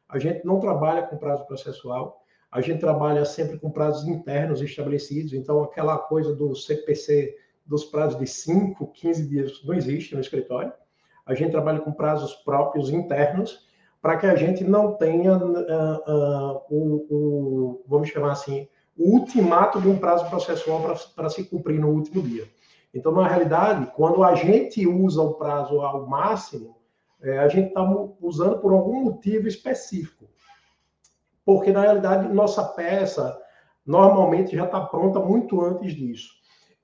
A 0.10 0.18
gente 0.18 0.44
não 0.44 0.60
trabalha 0.60 1.04
com 1.04 1.16
prazo 1.16 1.46
processual, 1.46 2.24
a 2.52 2.60
gente 2.60 2.80
trabalha 2.80 3.24
sempre 3.24 3.60
com 3.60 3.70
prazos 3.70 4.08
internos 4.08 4.62
estabelecidos, 4.62 5.34
então 5.34 5.64
aquela 5.64 5.98
coisa 5.98 6.36
do 6.36 6.56
CPC 6.56 7.38
dos 7.66 7.86
prazos 7.86 8.20
de 8.20 8.26
5, 8.26 8.88
15 8.88 9.28
dias 9.28 9.64
não 9.64 9.76
existe 9.76 10.16
no 10.16 10.22
escritório. 10.22 10.74
A 11.26 11.36
gente 11.36 11.52
trabalha 11.52 11.80
com 11.80 11.92
prazos 11.92 12.34
próprios 12.34 12.90
internos 12.90 13.70
para 14.02 14.18
que 14.18 14.26
a 14.26 14.36
gente 14.36 14.64
não 14.64 14.94
tenha 14.94 15.38
uh, 15.38 15.52
uh, 15.52 16.62
o, 16.70 17.84
vamos 17.88 18.10
chamar 18.10 18.32
assim, 18.32 18.68
o 18.98 19.20
ultimato 19.20 19.80
de 19.80 19.88
um 19.88 19.98
prazo 19.98 20.28
processual 20.30 20.82
para 21.16 21.30
se 21.30 21.44
cumprir 21.44 21.80
no 21.80 21.90
último 21.90 22.22
dia. 22.22 22.48
Então, 22.94 23.12
na 23.12 23.28
realidade, 23.28 23.92
quando 23.96 24.24
a 24.24 24.36
gente 24.36 24.86
usa 24.86 25.22
o 25.22 25.36
prazo 25.36 25.82
ao 25.82 26.08
máximo, 26.08 26.76
é, 27.22 27.38
a 27.38 27.48
gente 27.48 27.70
está 27.70 27.82
usando 28.20 28.60
por 28.60 28.74
algum 28.74 29.06
motivo 29.06 29.48
específico. 29.48 30.26
Porque, 31.46 31.72
na 31.72 31.82
realidade, 31.82 32.34
nossa 32.34 32.64
peça 32.64 33.40
normalmente 33.86 34.56
já 34.56 34.66
está 34.66 34.82
pronta 34.82 35.20
muito 35.20 35.62
antes 35.62 35.94
disso. 35.96 36.34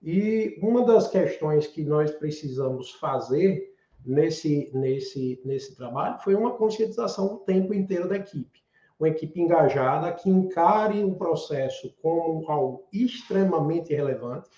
E 0.01 0.57
uma 0.61 0.85
das 0.85 1.07
questões 1.07 1.67
que 1.67 1.83
nós 1.83 2.11
precisamos 2.11 2.91
fazer 2.93 3.75
nesse, 4.07 4.71
nesse, 4.73 5.39
nesse 5.43 5.75
trabalho 5.75 6.17
foi 6.19 6.33
uma 6.33 6.51
conscientização 6.51 7.25
o 7.25 7.37
tempo 7.39 7.73
inteiro 7.73 8.07
da 8.07 8.15
equipe. 8.15 8.63
uma 8.97 9.09
equipe 9.09 9.39
engajada 9.39 10.11
que 10.13 10.29
encare 10.29 11.03
o 11.03 11.13
processo 11.13 11.93
como 12.01 12.49
algo 12.49 12.87
extremamente 12.91 13.93
relevante 13.93 14.49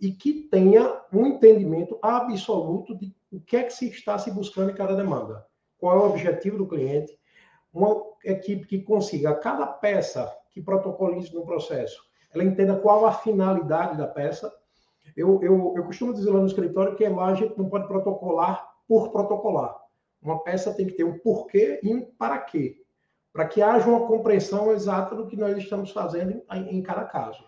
e 0.00 0.10
que 0.10 0.48
tenha 0.50 1.00
um 1.12 1.26
entendimento 1.26 1.98
absoluto 2.02 2.96
de 2.96 3.14
o 3.30 3.40
que 3.40 3.56
é 3.56 3.62
que 3.62 3.72
se 3.72 3.88
está 3.88 4.18
se 4.18 4.30
buscando 4.30 4.70
em 4.70 4.74
cada 4.74 4.96
demanda, 4.96 5.46
qual 5.78 5.96
é 5.96 6.00
o 6.00 6.08
objetivo 6.08 6.56
do 6.56 6.66
cliente, 6.66 7.16
uma 7.72 8.02
equipe 8.24 8.66
que 8.66 8.80
consiga 8.80 9.34
cada 9.34 9.66
peça 9.66 10.34
que 10.50 10.62
protocolize 10.62 11.34
no 11.34 11.44
processo, 11.44 12.02
ela 12.32 12.42
entenda 12.42 12.76
qual 12.76 13.06
a 13.06 13.12
finalidade 13.12 13.96
da 13.98 14.06
peça. 14.06 14.52
Eu, 15.16 15.42
eu, 15.42 15.74
eu 15.76 15.84
costumo 15.84 16.14
dizer 16.14 16.30
lá 16.30 16.40
no 16.40 16.46
escritório 16.46 16.96
que 16.96 17.04
a 17.04 17.34
gente 17.34 17.56
não 17.58 17.68
pode 17.68 17.86
protocolar 17.86 18.67
por 18.88 19.12
protocolar. 19.12 19.76
Uma 20.20 20.42
peça 20.42 20.74
tem 20.74 20.86
que 20.86 20.94
ter 20.94 21.04
um 21.04 21.18
porquê 21.18 21.78
e 21.82 21.94
um 21.94 22.00
para 22.00 22.38
quê, 22.38 22.82
para 23.32 23.46
que 23.46 23.62
haja 23.62 23.88
uma 23.88 24.06
compreensão 24.06 24.72
exata 24.72 25.14
do 25.14 25.28
que 25.28 25.36
nós 25.36 25.56
estamos 25.56 25.92
fazendo 25.92 26.42
em, 26.50 26.78
em 26.78 26.82
cada 26.82 27.04
caso. 27.04 27.46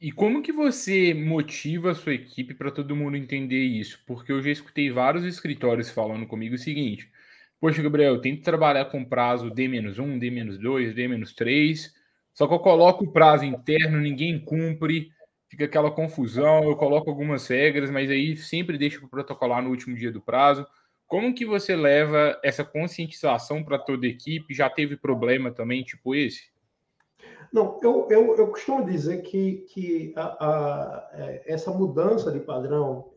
E 0.00 0.12
como 0.12 0.42
que 0.42 0.52
você 0.52 1.12
motiva 1.12 1.90
a 1.90 1.94
sua 1.94 2.14
equipe 2.14 2.54
para 2.54 2.70
todo 2.70 2.94
mundo 2.94 3.16
entender 3.16 3.64
isso? 3.64 4.00
Porque 4.06 4.30
eu 4.30 4.40
já 4.40 4.50
escutei 4.50 4.90
vários 4.90 5.24
escritórios 5.24 5.90
falando 5.90 6.24
comigo 6.24 6.54
o 6.54 6.58
seguinte: 6.58 7.10
Poxa, 7.60 7.82
Gabriel, 7.82 8.14
eu 8.14 8.20
tento 8.20 8.44
trabalhar 8.44 8.84
com 8.84 9.04
prazo 9.04 9.50
D-1, 9.50 10.18
D-2, 10.20 10.94
D-3, 10.94 11.92
só 12.32 12.46
que 12.46 12.54
eu 12.54 12.60
coloco 12.60 13.04
o 13.04 13.12
prazo 13.12 13.44
interno, 13.44 13.98
ninguém 13.98 14.38
cumpre, 14.38 15.10
fica 15.48 15.64
aquela 15.64 15.90
confusão, 15.90 16.64
eu 16.64 16.76
coloco 16.76 17.10
algumas 17.10 17.46
regras, 17.46 17.90
mas 17.90 18.10
aí 18.10 18.36
sempre 18.36 18.78
deixo 18.78 19.00
para 19.00 19.08
protocolar 19.08 19.62
no 19.62 19.70
último 19.70 19.96
dia 19.96 20.12
do 20.12 20.20
prazo. 20.20 20.66
Como 21.06 21.34
que 21.34 21.46
você 21.46 21.74
leva 21.74 22.38
essa 22.44 22.62
conscientização 22.62 23.64
para 23.64 23.78
toda 23.78 24.06
a 24.06 24.10
equipe? 24.10 24.54
Já 24.54 24.68
teve 24.68 24.96
problema 24.96 25.50
também, 25.50 25.82
tipo 25.82 26.14
esse? 26.14 26.50
Não, 27.50 27.80
eu, 27.82 28.06
eu, 28.10 28.36
eu 28.36 28.48
costumo 28.48 28.84
dizer 28.84 29.22
que, 29.22 29.64
que 29.70 30.12
a, 30.14 30.22
a, 30.22 31.10
é, 31.14 31.42
essa 31.46 31.70
mudança 31.70 32.30
de 32.30 32.40
padrão, 32.40 33.10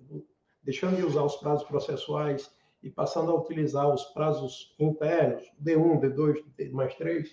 deixando 0.64 0.96
de 0.96 1.04
usar 1.04 1.24
os 1.24 1.36
prazos 1.36 1.68
processuais 1.68 2.50
e 2.82 2.90
passando 2.90 3.30
a 3.30 3.36
utilizar 3.36 3.94
os 3.94 4.06
prazos 4.06 4.74
internos, 4.80 5.44
D1, 5.62 6.00
D2, 6.00 6.44
D 6.56 6.70
mais 6.70 6.96
3, 6.96 7.30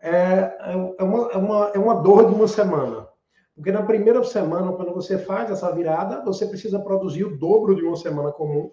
é, 0.00 0.56
é, 0.98 1.02
uma, 1.02 1.32
é, 1.32 1.36
uma, 1.36 1.70
é 1.74 1.78
uma 1.78 1.94
dor 2.00 2.28
de 2.28 2.34
uma 2.34 2.46
semana. 2.46 3.09
Porque 3.60 3.72
na 3.72 3.82
primeira 3.82 4.24
semana, 4.24 4.72
quando 4.72 4.94
você 4.94 5.18
faz 5.18 5.50
essa 5.50 5.70
virada, 5.70 6.24
você 6.24 6.46
precisa 6.46 6.78
produzir 6.78 7.24
o 7.24 7.36
dobro 7.36 7.76
de 7.76 7.84
uma 7.84 7.94
semana 7.94 8.32
comum. 8.32 8.72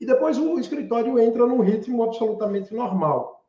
E 0.00 0.04
depois 0.04 0.36
o 0.36 0.58
escritório 0.58 1.20
entra 1.20 1.46
num 1.46 1.60
ritmo 1.60 2.02
absolutamente 2.02 2.74
normal. 2.74 3.46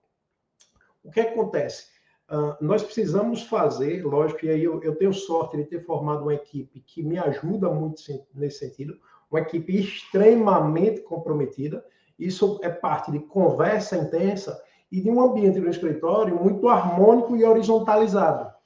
O 1.03 1.09
que 1.09 1.21
acontece? 1.21 1.87
Uh, 2.29 2.63
nós 2.63 2.83
precisamos 2.83 3.41
fazer, 3.41 4.05
lógico, 4.05 4.45
e 4.45 4.51
aí 4.51 4.63
eu, 4.63 4.79
eu, 4.83 4.95
tenho 4.95 5.11
sorte 5.11 5.57
de 5.57 5.63
ter 5.63 5.83
formado 5.83 6.21
uma 6.21 6.35
equipe 6.35 6.81
que 6.81 7.01
me 7.01 7.17
ajuda 7.17 7.67
muito 7.71 7.99
nesse 8.35 8.59
sentido, 8.59 8.95
uma 9.31 9.39
equipe 9.39 9.75
extremamente 9.75 11.01
comprometida. 11.01 11.83
Isso 12.19 12.59
é 12.61 12.69
parte 12.69 13.11
de 13.11 13.17
conversa 13.17 13.97
intensa 13.97 14.63
e 14.91 15.01
de 15.01 15.09
um 15.09 15.19
ambiente 15.19 15.59
no 15.59 15.71
escritório 15.71 16.35
muito 16.35 16.69
harmônico 16.69 17.35
e 17.35 17.43
horizontalizado. 17.43 18.58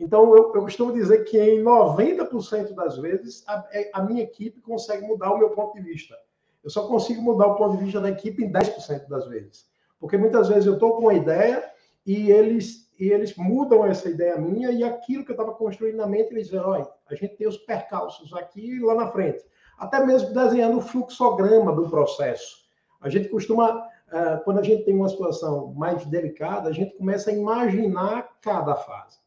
Então, 0.00 0.34
eu, 0.34 0.52
eu 0.54 0.62
costumo 0.62 0.92
dizer 0.92 1.24
que 1.24 1.38
em 1.38 1.62
90% 1.62 2.74
das 2.74 2.96
vezes, 2.98 3.44
a, 3.46 3.68
é, 3.70 3.90
a, 3.92 4.02
minha 4.02 4.22
equipe 4.22 4.60
consegue 4.60 5.06
mudar 5.06 5.32
o 5.32 5.38
meu 5.38 5.50
ponto 5.50 5.74
de 5.74 5.82
vista. 5.82 6.16
Eu 6.64 6.70
só 6.70 6.88
consigo 6.88 7.22
mudar 7.22 7.46
o 7.46 7.54
ponto 7.54 7.76
de 7.76 7.84
vista 7.84 8.00
da 8.00 8.10
equipe 8.10 8.42
em 8.42 8.50
10% 8.50 9.08
das 9.08 9.26
vezes. 9.28 9.68
Porque 9.98 10.16
muitas 10.16 10.48
vezes 10.48 10.66
eu 10.66 10.74
estou 10.74 10.96
com 10.96 11.02
uma 11.02 11.14
ideia 11.14 11.62
e 12.06 12.30
eles, 12.32 12.90
e 12.98 13.10
eles 13.10 13.36
mudam 13.36 13.84
essa 13.84 14.08
ideia 14.08 14.38
minha 14.38 14.72
e 14.72 14.82
aquilo 14.82 15.24
que 15.24 15.30
eu 15.30 15.34
estava 15.34 15.54
construindo 15.54 15.96
na 15.96 16.06
mente, 16.06 16.32
eles 16.32 16.46
dizem, 16.46 16.60
olha, 16.60 16.88
a 17.08 17.14
gente 17.14 17.36
tem 17.36 17.46
os 17.46 17.58
percalços 17.58 18.32
aqui 18.32 18.76
e 18.76 18.80
lá 18.80 18.94
na 18.94 19.08
frente 19.08 19.44
até 19.80 20.04
mesmo 20.04 20.34
desenhando 20.34 20.76
o 20.76 20.82
fluxograma 20.82 21.74
do 21.74 21.88
processo. 21.88 22.58
A 23.00 23.08
gente 23.08 23.30
costuma, 23.30 23.88
eh, 24.12 24.36
quando 24.44 24.58
a 24.58 24.62
gente 24.62 24.84
tem 24.84 24.94
uma 24.94 25.08
situação 25.08 25.72
mais 25.72 26.04
delicada, 26.04 26.68
a 26.68 26.72
gente 26.72 26.94
começa 26.98 27.30
a 27.30 27.32
imaginar 27.32 28.28
cada 28.42 28.76
fase. 28.76 29.18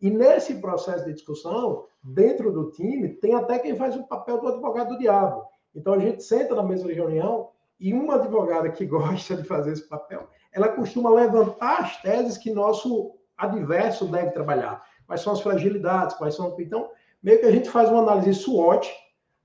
E 0.00 0.10
nesse 0.10 0.54
processo 0.56 1.04
de 1.04 1.12
discussão, 1.12 1.86
dentro 2.02 2.52
do 2.52 2.70
time, 2.70 3.08
tem 3.08 3.34
até 3.34 3.58
quem 3.58 3.76
faz 3.76 3.96
o 3.96 4.06
papel 4.06 4.40
do 4.40 4.48
advogado 4.48 4.90
do 4.90 4.98
diabo. 4.98 5.44
Então 5.74 5.94
a 5.94 5.98
gente 5.98 6.22
senta 6.22 6.54
na 6.54 6.62
mesa 6.62 6.86
de 6.86 6.92
reunião 6.92 7.50
e 7.80 7.92
uma 7.92 8.16
advogada 8.16 8.70
que 8.70 8.84
gosta 8.86 9.36
de 9.36 9.44
fazer 9.44 9.72
esse 9.72 9.88
papel, 9.88 10.28
ela 10.52 10.68
costuma 10.68 11.10
levantar 11.10 11.80
as 11.80 12.00
teses 12.00 12.38
que 12.38 12.52
nosso 12.52 13.14
adverso 13.36 14.06
deve 14.06 14.30
trabalhar. 14.30 14.82
Quais 15.06 15.20
são 15.20 15.32
as 15.32 15.40
fragilidades, 15.40 16.16
quais 16.16 16.34
são. 16.34 16.54
Então, 16.58 16.90
meio 17.22 17.38
que 17.38 17.46
a 17.46 17.50
gente 17.50 17.70
faz 17.70 17.88
uma 17.88 18.02
análise 18.02 18.34
SWOT 18.34 18.92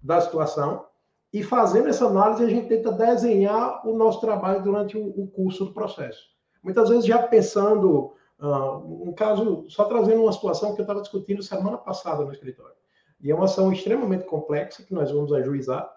da 0.01 0.19
situação 0.19 0.86
e 1.31 1.41
fazendo 1.41 1.88
essa 1.88 2.05
análise 2.05 2.43
a 2.43 2.50
gente 2.50 2.67
tenta 2.67 2.91
desenhar 2.91 3.88
o 3.88 3.98
nosso 3.98 4.19
trabalho 4.22 4.62
durante 4.62 4.98
o, 4.98 5.27
curso 5.27 5.65
do 5.65 5.74
processo. 5.74 6.22
Muitas 6.62 6.89
vezes 6.89 7.05
já 7.05 7.24
pensando, 7.24 8.13
uh, 8.44 9.08
um 9.10 9.14
caso, 9.14 9.66
só 9.70 9.86
trazendo 9.86 10.22
uma 10.22 10.32
situação 10.32 10.74
que 10.74 10.82
eu 10.82 10.84
estava 10.84 11.02
discutindo 11.02 11.42
semana 11.42 11.78
passada 11.78 12.24
no 12.24 12.32
escritório. 12.32 12.76
E 13.22 13.32
é 13.32 13.36
uma 13.36 13.46
ação 13.46 13.72
extremamente 13.72 14.26
complexa 14.26 14.84
que 14.84 14.94
nós 14.94 15.12
vamos 15.12 15.32
ajuizar. 15.34 15.90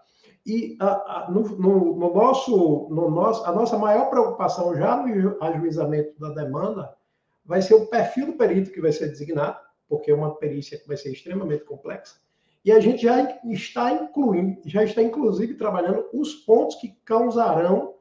E 0.47 0.79
uh, 0.81 0.85
uh, 0.85 1.33
no, 1.33 1.41
no, 1.59 1.97
no, 1.97 2.15
nosso, 2.15 2.88
no 2.91 3.11
nosso, 3.11 3.45
a 3.45 3.53
nossa 3.53 3.76
maior 3.76 4.09
preocupação 4.09 4.75
já 4.76 4.97
no 4.97 5.43
ajuizamento 5.43 6.19
da 6.21 6.31
demanda 6.31 6.97
vai 7.45 7.61
ser 7.61 7.75
o 7.75 7.87
perfil 7.87 8.26
do 8.26 8.33
perito 8.35 8.71
que 8.71 8.81
vai 8.81 8.93
ser 8.93 9.09
designado, 9.09 9.59
porque 9.88 10.11
é 10.11 10.15
uma 10.15 10.35
perícia 10.37 10.79
que 10.79 10.87
vai 10.87 10.97
ser 10.97 11.12
extremamente 11.12 11.65
complexa 11.65 12.17
e 12.67 12.73
a 12.73 12.81
gente 12.81 13.05
já 13.05 13.41
está 13.45 13.93
incluindo, 13.93 14.61
já 14.67 14.83
está 14.83 15.00
inclusive 15.00 15.55
trabalhando 15.55 16.05
os 16.12 16.35
pontos 16.35 16.75
que 16.75 16.99
causarão 17.05 17.95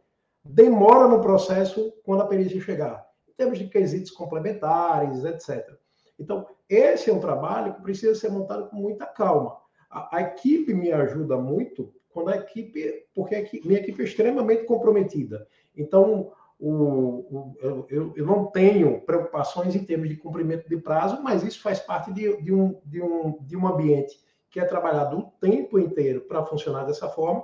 demora 0.43 1.07
no 1.07 1.21
processo 1.21 1.93
quando 2.03 2.23
a 2.23 2.27
perícia 2.27 2.59
chegar, 2.59 3.05
termos 3.37 3.57
de 3.57 3.67
quesitos 3.67 4.11
complementares, 4.11 5.23
etc. 5.23 5.75
Então, 6.17 6.47
esse 6.69 7.09
é 7.09 7.13
um 7.13 7.19
trabalho 7.19 7.75
que 7.75 7.81
precisa 7.81 8.15
ser 8.15 8.29
montado 8.29 8.69
com 8.69 8.75
muita 8.77 9.05
calma. 9.05 9.57
A, 9.89 10.17
a 10.17 10.21
equipe 10.21 10.73
me 10.73 10.91
ajuda 10.91 11.37
muito 11.37 11.93
quando 12.09 12.29
a 12.29 12.37
equipe, 12.37 13.05
porque 13.13 13.35
a 13.35 13.39
equipe, 13.39 13.67
minha 13.67 13.79
equipe 13.79 14.01
é 14.01 14.05
extremamente 14.05 14.63
comprometida. 14.63 15.45
Então, 15.75 16.31
o, 16.57 16.71
o, 16.71 17.55
eu, 17.89 18.13
eu, 18.15 18.25
não 18.25 18.45
tenho 18.45 19.01
preocupações 19.01 19.75
em 19.75 19.83
termos 19.83 20.07
de 20.07 20.15
cumprimento 20.15 20.67
de 20.69 20.77
prazo, 20.77 21.21
mas 21.21 21.43
isso 21.43 21.61
faz 21.61 21.79
parte 21.79 22.13
de, 22.13 22.41
de, 22.41 22.53
um, 22.53 22.79
de, 22.85 23.01
um, 23.01 23.37
de 23.41 23.57
um 23.57 23.67
ambiente 23.67 24.17
que 24.49 24.59
é 24.59 24.63
trabalhado 24.63 25.17
o 25.17 25.31
tempo 25.41 25.77
inteiro 25.77 26.21
para 26.21 26.45
funcionar 26.45 26.85
dessa 26.85 27.09
forma, 27.09 27.43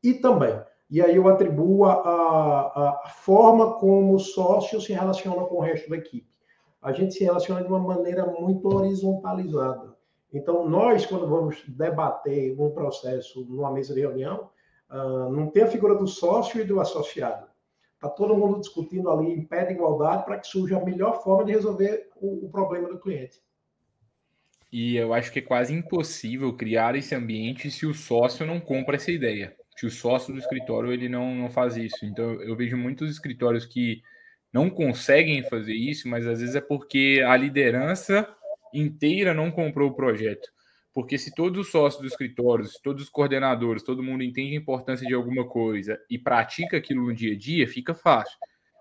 e 0.00 0.14
também, 0.14 0.60
e 0.92 1.00
aí 1.00 1.16
eu 1.16 1.26
atribuo 1.26 1.86
a, 1.86 1.94
a, 1.94 3.00
a 3.02 3.08
forma 3.08 3.78
como 3.78 4.14
o 4.14 4.18
sócio 4.18 4.78
se 4.78 4.92
relaciona 4.92 5.42
com 5.46 5.54
o 5.54 5.60
resto 5.60 5.88
da 5.88 5.96
equipe. 5.96 6.28
A 6.82 6.92
gente 6.92 7.14
se 7.14 7.24
relaciona 7.24 7.62
de 7.62 7.68
uma 7.68 7.78
maneira 7.78 8.26
muito 8.26 8.68
horizontalizada. 8.68 9.96
Então, 10.30 10.68
nós, 10.68 11.06
quando 11.06 11.26
vamos 11.26 11.64
debater 11.66 12.54
um 12.60 12.72
processo 12.72 13.42
numa 13.48 13.72
mesa 13.72 13.94
de 13.94 14.00
reunião, 14.00 14.50
uh, 14.90 15.30
não 15.30 15.48
tem 15.48 15.62
a 15.62 15.66
figura 15.66 15.94
do 15.94 16.06
sócio 16.06 16.60
e 16.60 16.64
do 16.64 16.78
associado. 16.78 17.46
Está 17.94 18.10
todo 18.10 18.36
mundo 18.36 18.60
discutindo 18.60 19.10
ali 19.10 19.32
em 19.32 19.46
pé 19.46 19.64
de 19.64 19.72
igualdade 19.72 20.26
para 20.26 20.36
que 20.36 20.46
surja 20.46 20.76
a 20.76 20.84
melhor 20.84 21.22
forma 21.22 21.46
de 21.46 21.52
resolver 21.52 22.10
o, 22.16 22.44
o 22.44 22.50
problema 22.50 22.90
do 22.90 23.00
cliente. 23.00 23.40
E 24.70 24.96
eu 24.96 25.14
acho 25.14 25.32
que 25.32 25.38
é 25.38 25.42
quase 25.42 25.72
impossível 25.72 26.54
criar 26.54 26.94
esse 26.96 27.14
ambiente 27.14 27.70
se 27.70 27.86
o 27.86 27.94
sócio 27.94 28.44
não 28.44 28.60
compra 28.60 28.96
essa 28.96 29.10
ideia. 29.10 29.56
Se 29.76 29.86
o 29.86 29.90
sócio 29.90 30.32
do 30.32 30.38
escritório 30.38 30.92
ele 30.92 31.08
não, 31.08 31.34
não 31.34 31.50
faz 31.50 31.76
isso. 31.76 32.04
Então 32.04 32.40
eu 32.42 32.54
vejo 32.56 32.76
muitos 32.76 33.10
escritórios 33.10 33.64
que 33.64 34.02
não 34.52 34.68
conseguem 34.68 35.42
fazer 35.42 35.74
isso, 35.74 36.08
mas 36.08 36.26
às 36.26 36.40
vezes 36.40 36.54
é 36.54 36.60
porque 36.60 37.22
a 37.26 37.36
liderança 37.36 38.28
inteira 38.72 39.32
não 39.32 39.50
comprou 39.50 39.90
o 39.90 39.94
projeto. 39.94 40.48
Porque 40.94 41.16
se 41.16 41.34
todos 41.34 41.58
os 41.58 41.70
sócios 41.70 42.02
do 42.02 42.06
escritório, 42.06 42.68
todos 42.82 43.04
os 43.04 43.08
coordenadores, 43.08 43.82
todo 43.82 44.02
mundo 44.02 44.22
entende 44.22 44.54
a 44.54 44.60
importância 44.60 45.06
de 45.06 45.14
alguma 45.14 45.48
coisa 45.48 45.98
e 46.10 46.18
pratica 46.18 46.76
aquilo 46.76 47.06
no 47.06 47.14
dia 47.14 47.32
a 47.32 47.38
dia, 47.38 47.66
fica 47.66 47.94
fácil. 47.94 48.36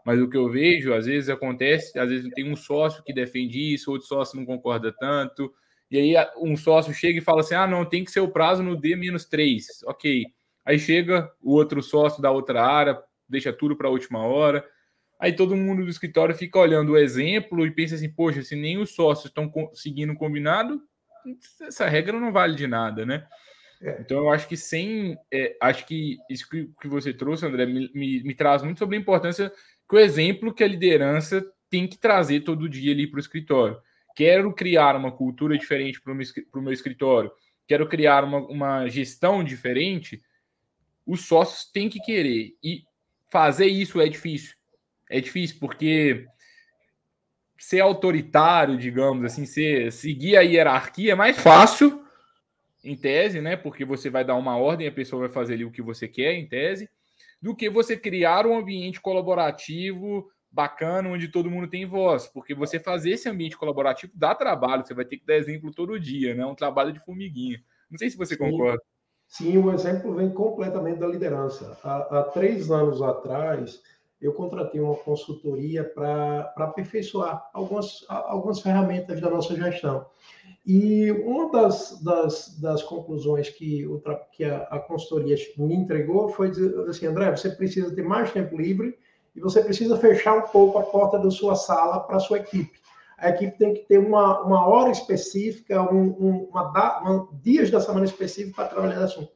Mas 0.05 0.19
o 0.19 0.29
que 0.29 0.35
eu 0.35 0.49
vejo, 0.49 0.93
às 0.93 1.05
vezes 1.05 1.29
acontece, 1.29 1.97
às 1.97 2.09
vezes 2.09 2.29
tem 2.33 2.51
um 2.51 2.55
sócio 2.55 3.03
que 3.03 3.13
defende 3.13 3.73
isso, 3.73 3.91
outro 3.91 4.07
sócio 4.07 4.37
não 4.37 4.45
concorda 4.45 4.91
tanto, 4.91 5.53
e 5.89 5.97
aí 5.97 6.27
um 6.37 6.55
sócio 6.55 6.93
chega 6.93 7.19
e 7.19 7.23
fala 7.23 7.41
assim: 7.41 7.55
ah, 7.55 7.67
não, 7.67 7.85
tem 7.85 8.03
que 8.03 8.11
ser 8.11 8.21
o 8.21 8.31
prazo 8.31 8.63
no 8.63 8.75
D-3. 8.75 9.61
Ok. 9.85 10.25
Aí 10.65 10.79
chega 10.79 11.31
o 11.41 11.53
outro 11.53 11.81
sócio 11.81 12.21
da 12.21 12.31
outra 12.31 12.63
área, 12.63 13.01
deixa 13.27 13.51
tudo 13.51 13.75
para 13.75 13.87
a 13.87 13.91
última 13.91 14.19
hora. 14.25 14.63
Aí 15.19 15.33
todo 15.33 15.55
mundo 15.55 15.83
do 15.83 15.89
escritório 15.89 16.35
fica 16.35 16.59
olhando 16.59 16.93
o 16.93 16.97
exemplo 16.97 17.65
e 17.65 17.71
pensa 17.71 17.95
assim: 17.95 18.09
poxa, 18.09 18.41
se 18.41 18.55
nem 18.55 18.77
os 18.77 18.95
sócios 18.95 19.25
estão 19.27 19.51
seguindo 19.73 20.13
o 20.13 20.17
combinado, 20.17 20.81
essa 21.61 21.87
regra 21.87 22.19
não 22.19 22.31
vale 22.31 22.55
de 22.55 22.67
nada, 22.67 23.05
né? 23.05 23.27
É. 23.81 23.99
Então 24.01 24.17
eu 24.17 24.29
acho 24.29 24.47
que 24.47 24.55
sem. 24.55 25.17
É, 25.31 25.55
acho 25.61 25.85
que 25.85 26.17
isso 26.29 26.47
que 26.49 26.87
você 26.87 27.13
trouxe, 27.13 27.45
André, 27.45 27.65
me, 27.65 27.89
me, 27.93 28.23
me 28.23 28.35
traz 28.35 28.61
muito 28.61 28.79
sobre 28.79 28.95
a 28.95 28.99
importância 28.99 29.51
que 29.89 29.95
o 29.95 29.99
exemplo 29.99 30.53
que 30.53 30.63
a 30.63 30.67
liderança 30.67 31.43
tem 31.69 31.87
que 31.87 31.97
trazer 31.97 32.41
todo 32.41 32.69
dia 32.69 32.91
ali 32.91 33.07
para 33.07 33.17
o 33.17 33.21
escritório. 33.21 33.79
Quero 34.15 34.53
criar 34.53 34.95
uma 34.95 35.11
cultura 35.11 35.57
diferente 35.57 36.01
para 36.01 36.13
o 36.13 36.61
meu 36.61 36.73
escritório, 36.73 37.31
quero 37.67 37.87
criar 37.87 38.23
uma, 38.23 38.39
uma 38.39 38.87
gestão 38.87 39.43
diferente, 39.43 40.21
os 41.11 41.25
sócios 41.25 41.69
têm 41.69 41.89
que 41.89 41.99
querer. 41.99 42.55
E 42.63 42.85
fazer 43.29 43.65
isso 43.65 43.99
é 43.99 44.07
difícil. 44.07 44.55
É 45.09 45.19
difícil 45.19 45.57
porque 45.59 46.25
ser 47.57 47.81
autoritário, 47.81 48.77
digamos 48.77 49.25
assim, 49.25 49.45
ser, 49.45 49.91
seguir 49.91 50.37
a 50.37 50.41
hierarquia 50.41 51.11
é 51.11 51.15
mais 51.15 51.37
fácil, 51.37 52.01
em 52.81 52.95
tese, 52.95 53.41
né? 53.41 53.57
Porque 53.57 53.83
você 53.83 54.09
vai 54.09 54.23
dar 54.23 54.35
uma 54.35 54.55
ordem, 54.55 54.87
a 54.87 54.91
pessoa 54.91 55.27
vai 55.27 55.29
fazer 55.29 55.55
ali 55.55 55.65
o 55.65 55.71
que 55.71 55.81
você 55.81 56.07
quer, 56.07 56.33
em 56.33 56.47
tese, 56.47 56.89
do 57.41 57.53
que 57.53 57.69
você 57.69 57.97
criar 57.97 58.47
um 58.47 58.57
ambiente 58.57 59.01
colaborativo 59.01 60.31
bacana, 60.49 61.09
onde 61.09 61.27
todo 61.27 61.51
mundo 61.51 61.67
tem 61.67 61.85
voz. 61.85 62.25
Porque 62.25 62.55
você 62.55 62.79
fazer 62.79 63.11
esse 63.11 63.27
ambiente 63.27 63.57
colaborativo 63.57 64.13
dá 64.15 64.33
trabalho, 64.33 64.85
você 64.85 64.93
vai 64.93 65.03
ter 65.03 65.17
que 65.17 65.25
dar 65.25 65.35
exemplo 65.35 65.73
todo 65.73 65.99
dia, 65.99 66.33
né? 66.33 66.45
Um 66.45 66.55
trabalho 66.55 66.93
de 66.93 67.03
formiguinha. 67.03 67.61
Não 67.89 67.97
sei 67.97 68.09
se 68.09 68.15
você 68.15 68.35
Sim. 68.35 68.39
concorda. 68.39 68.81
Sim, 69.31 69.59
o 69.59 69.71
exemplo 69.71 70.13
vem 70.13 70.29
completamente 70.29 70.99
da 70.99 71.07
liderança. 71.07 71.77
Há, 71.85 72.19
há 72.19 72.23
três 72.23 72.69
anos 72.69 73.01
atrás, 73.01 73.79
eu 74.21 74.33
contratei 74.33 74.81
uma 74.81 74.93
consultoria 74.93 75.85
para 75.85 76.53
aperfeiçoar 76.57 77.49
algumas, 77.53 78.03
algumas 78.09 78.59
ferramentas 78.59 79.21
da 79.21 79.29
nossa 79.29 79.55
gestão. 79.55 80.05
E 80.67 81.09
uma 81.11 81.49
das, 81.49 82.01
das, 82.03 82.59
das 82.59 82.83
conclusões 82.83 83.49
que, 83.49 83.87
o, 83.87 84.03
que 84.33 84.43
a, 84.43 84.63
a 84.63 84.79
consultoria 84.79 85.37
me 85.57 85.75
entregou 85.75 86.27
foi 86.27 86.51
dizer 86.51 86.77
assim, 86.89 87.05
André, 87.05 87.31
você 87.31 87.51
precisa 87.51 87.95
ter 87.95 88.03
mais 88.03 88.33
tempo 88.33 88.57
livre 88.57 88.99
e 89.33 89.39
você 89.39 89.63
precisa 89.63 89.95
fechar 89.95 90.37
um 90.39 90.49
pouco 90.49 90.77
a 90.77 90.83
porta 90.83 91.17
da 91.17 91.31
sua 91.31 91.55
sala 91.55 92.01
para 92.01 92.17
a 92.17 92.19
sua 92.19 92.39
equipe. 92.39 92.80
A 93.21 93.29
equipe 93.29 93.57
tem 93.57 93.73
que 93.73 93.81
ter 93.81 93.99
uma, 93.99 94.41
uma 94.41 94.67
hora 94.67 94.89
específica, 94.89 95.81
um, 95.81 96.07
um, 96.19 96.49
uma, 96.51 97.29
dias 97.43 97.69
da 97.69 97.79
semana 97.79 98.05
específica 98.05 98.55
para 98.55 98.69
trabalhar 98.69 98.97
no 98.97 99.05
assunto. 99.05 99.31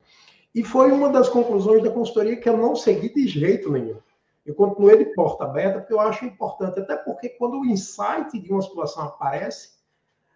E 0.54 0.63
foi 0.63 0.92
uma 0.92 1.10
das 1.10 1.30
conclusões 1.30 1.84
da 1.84 1.92
consultoria 1.92 2.38
que 2.38 2.50
eu 2.50 2.58
não 2.58 2.75
segui 2.75 3.13
de 3.13 3.27
jeito 3.27 3.72
nenhum. 3.72 3.98
Eu 4.44 4.56
continuei 4.56 4.98
de 4.98 5.06
porta 5.13 5.44
aberta, 5.44 5.80
porque 5.80 5.94
eu 5.94 6.00
acho 6.00 6.25
importante, 6.25 6.80
até 6.80 6.96
porque 6.96 7.30
quando 7.30 7.60
o 7.60 7.65
insight 7.65 8.39
de 8.39 8.51
uma 8.51 8.62
situação 8.62 9.04
aparece, 9.04 9.75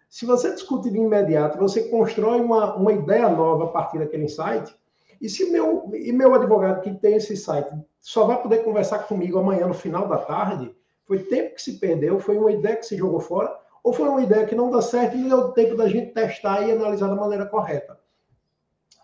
se 0.08 0.26
você 0.26 0.52
discute 0.52 0.90
de 0.90 0.98
imediato, 0.98 1.58
você 1.58 1.88
constrói 1.88 2.40
uma, 2.40 2.74
uma 2.74 2.92
ideia 2.92 3.28
nova 3.28 3.64
a 3.64 3.68
partir 3.68 3.98
daquele 3.98 4.24
insight, 4.24 4.74
e 5.20 5.28
se 5.28 5.50
meu, 5.50 5.90
e 5.94 6.12
meu 6.12 6.34
advogado 6.34 6.80
que 6.82 6.92
tem 6.94 7.16
esse 7.16 7.36
site 7.36 7.70
só 8.00 8.26
vai 8.26 8.40
poder 8.42 8.64
conversar 8.64 9.00
comigo 9.00 9.38
amanhã 9.38 9.66
no 9.66 9.74
final 9.74 10.08
da 10.08 10.18
tarde, 10.18 10.74
foi 11.10 11.24
tempo 11.24 11.56
que 11.56 11.62
se 11.62 11.80
perdeu, 11.80 12.20
foi 12.20 12.38
uma 12.38 12.52
ideia 12.52 12.76
que 12.76 12.86
se 12.86 12.96
jogou 12.96 13.18
fora, 13.18 13.52
ou 13.82 13.92
foi 13.92 14.08
uma 14.08 14.22
ideia 14.22 14.46
que 14.46 14.54
não 14.54 14.70
dá 14.70 14.80
certo 14.80 15.16
e 15.16 15.24
deu 15.24 15.48
tempo 15.48 15.74
da 15.74 15.88
gente 15.88 16.12
testar 16.12 16.62
e 16.62 16.70
analisar 16.70 17.08
da 17.08 17.16
maneira 17.16 17.46
correta. 17.46 17.98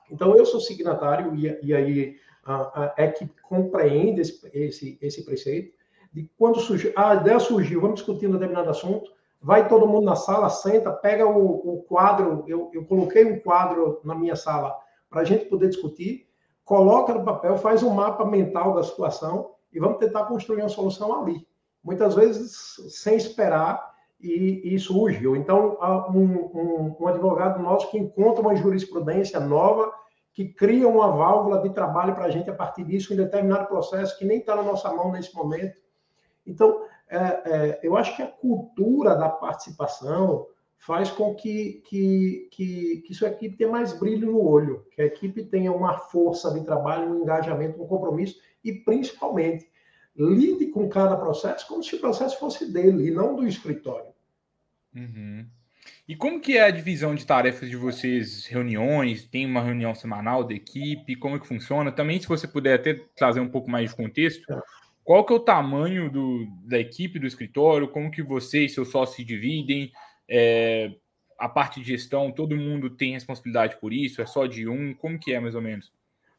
Então, 0.09 0.37
eu 0.37 0.47
sou 0.47 0.61
signatário, 0.61 1.35
e, 1.35 1.59
e 1.65 1.75
aí 1.75 2.17
a, 2.45 2.85
a 2.85 3.13
compreende 3.43 4.21
esse, 4.21 4.49
esse, 4.55 4.99
esse 5.03 5.25
preceito, 5.25 5.75
de 6.13 6.31
quando 6.39 6.61
surgiu, 6.61 6.93
a 6.95 7.17
ideia 7.17 7.41
surgiu, 7.41 7.81
vamos 7.81 7.97
discutir 7.97 8.29
um 8.29 8.35
determinado 8.35 8.71
assunto, 8.71 9.11
vai 9.43 9.67
todo 9.67 9.89
mundo 9.89 10.05
na 10.05 10.15
sala, 10.15 10.49
senta, 10.49 10.93
pega 10.93 11.27
o, 11.27 11.75
o 11.75 11.83
quadro, 11.89 12.45
eu, 12.47 12.71
eu 12.73 12.85
coloquei 12.85 13.25
um 13.25 13.41
quadro 13.41 14.01
na 14.05 14.15
minha 14.15 14.37
sala 14.37 14.79
para 15.11 15.23
a 15.23 15.25
gente 15.25 15.47
poder 15.47 15.71
discutir, 15.71 16.29
coloca 16.65 17.13
no 17.13 17.25
papel, 17.25 17.59
faz 17.59 17.83
um 17.83 17.91
mapa 17.91 18.25
mental 18.25 18.75
da 18.75 18.85
situação 18.85 19.51
e 19.73 19.81
vamos 19.81 19.99
tentar 19.99 20.27
construir 20.27 20.61
uma 20.61 20.69
solução 20.69 21.21
ali. 21.21 21.45
Muitas 21.87 22.17
vezes 22.17 22.75
sem 22.89 23.17
esperar 23.17 23.95
e, 24.21 24.75
e 24.75 24.79
surge. 24.81 25.25
então, 25.37 25.79
um, 26.11 26.21
um, 26.21 26.97
um 26.99 27.07
advogado 27.07 27.63
nosso 27.63 27.89
que 27.93 27.97
encontra 27.97 28.43
uma 28.43 28.57
jurisprudência 28.57 29.39
nova 29.39 29.93
que 30.33 30.49
cria 30.49 30.89
uma 30.89 31.13
válvula 31.13 31.63
de 31.63 31.71
trabalho 31.71 32.13
para 32.13 32.25
a 32.25 32.31
gente 32.31 32.51
a 32.51 32.55
partir 32.55 32.83
disso, 32.83 33.15
em 33.15 33.17
determinado 33.17 33.69
processo 33.69 34.19
que 34.19 34.25
nem 34.25 34.39
está 34.39 34.57
na 34.57 34.65
nossa 34.65 34.93
mão 34.93 35.13
nesse 35.13 35.33
momento. 35.33 35.81
Então, 36.45 36.83
é, 37.09 37.19
é, 37.19 37.81
eu 37.85 37.97
acho 37.97 38.17
que 38.17 38.23
a 38.23 38.27
cultura 38.27 39.15
da 39.15 39.29
participação 39.29 40.45
faz 40.77 41.09
com 41.09 41.37
que, 41.37 41.83
que, 41.87 42.49
que, 42.51 43.05
que 43.07 43.15
sua 43.15 43.29
equipe 43.29 43.57
tenha 43.57 43.71
mais 43.71 43.93
brilho 43.99 44.33
no 44.33 44.45
olho, 44.45 44.85
que 44.91 45.01
a 45.01 45.07
equipe 45.07 45.45
tenha 45.45 45.73
uma 45.73 45.99
força 45.99 46.53
de 46.53 46.65
trabalho, 46.65 47.13
um 47.13 47.23
engajamento, 47.23 47.81
um 47.81 47.87
compromisso 47.87 48.37
e, 48.65 48.73
principalmente, 48.73 49.71
lide 50.19 50.67
com 50.67 50.89
cada 50.89 51.17
processo 51.17 51.67
como 51.67 51.83
se 51.83 51.95
o 51.97 52.01
processo 52.01 52.39
fosse 52.39 52.71
dele 52.71 53.09
e 53.09 53.11
não 53.11 53.37
do 53.37 53.47
escritório. 53.47 54.13
Uhum. 54.95 55.47
E 56.09 56.15
como 56.17 56.41
que 56.41 56.57
é 56.57 56.63
a 56.63 56.71
divisão 56.71 57.15
de 57.15 57.27
tarefas 57.27 57.69
de 57.69 57.77
vocês? 57.77 58.47
Reuniões? 58.47 59.25
Tem 59.25 59.45
uma 59.45 59.63
reunião 59.63 59.95
semanal 59.95 60.45
da 60.45 60.55
equipe? 60.55 61.17
Como 61.17 61.37
é 61.37 61.39
que 61.39 61.47
funciona? 61.47 61.93
Também, 61.93 62.21
se 62.21 62.29
você 62.29 62.47
puder 62.47 62.75
até 62.75 62.95
trazer 63.17 63.41
um 63.41 63.49
pouco 63.49 63.71
mais 63.71 63.91
de 63.91 63.97
contexto, 63.97 64.51
é. 64.53 64.61
qual 65.05 65.25
que 65.25 65.33
é 65.33 65.37
o 65.37 65.41
tamanho 65.41 66.11
do, 66.11 66.47
da 66.65 66.79
equipe 66.79 67.19
do 67.19 67.27
escritório? 67.27 67.89
Como 67.89 68.11
que 68.11 68.23
vocês, 68.23 68.73
seus 68.73 68.89
sócios, 68.89 69.17
se 69.17 69.25
dividem? 69.25 69.93
É, 70.29 70.93
a 71.39 71.49
parte 71.49 71.81
de 71.81 71.87
gestão, 71.87 72.33
todo 72.33 72.57
mundo 72.57 72.89
tem 72.89 73.13
responsabilidade 73.13 73.77
por 73.81 73.93
isso? 73.93 74.23
É 74.23 74.27
só 74.27 74.47
de 74.47 74.69
um? 74.69 74.95
Como 74.95 75.19
que 75.19 75.33
é, 75.33 75.41
mais 75.41 75.55
ou 75.55 75.63
menos? 75.63 75.93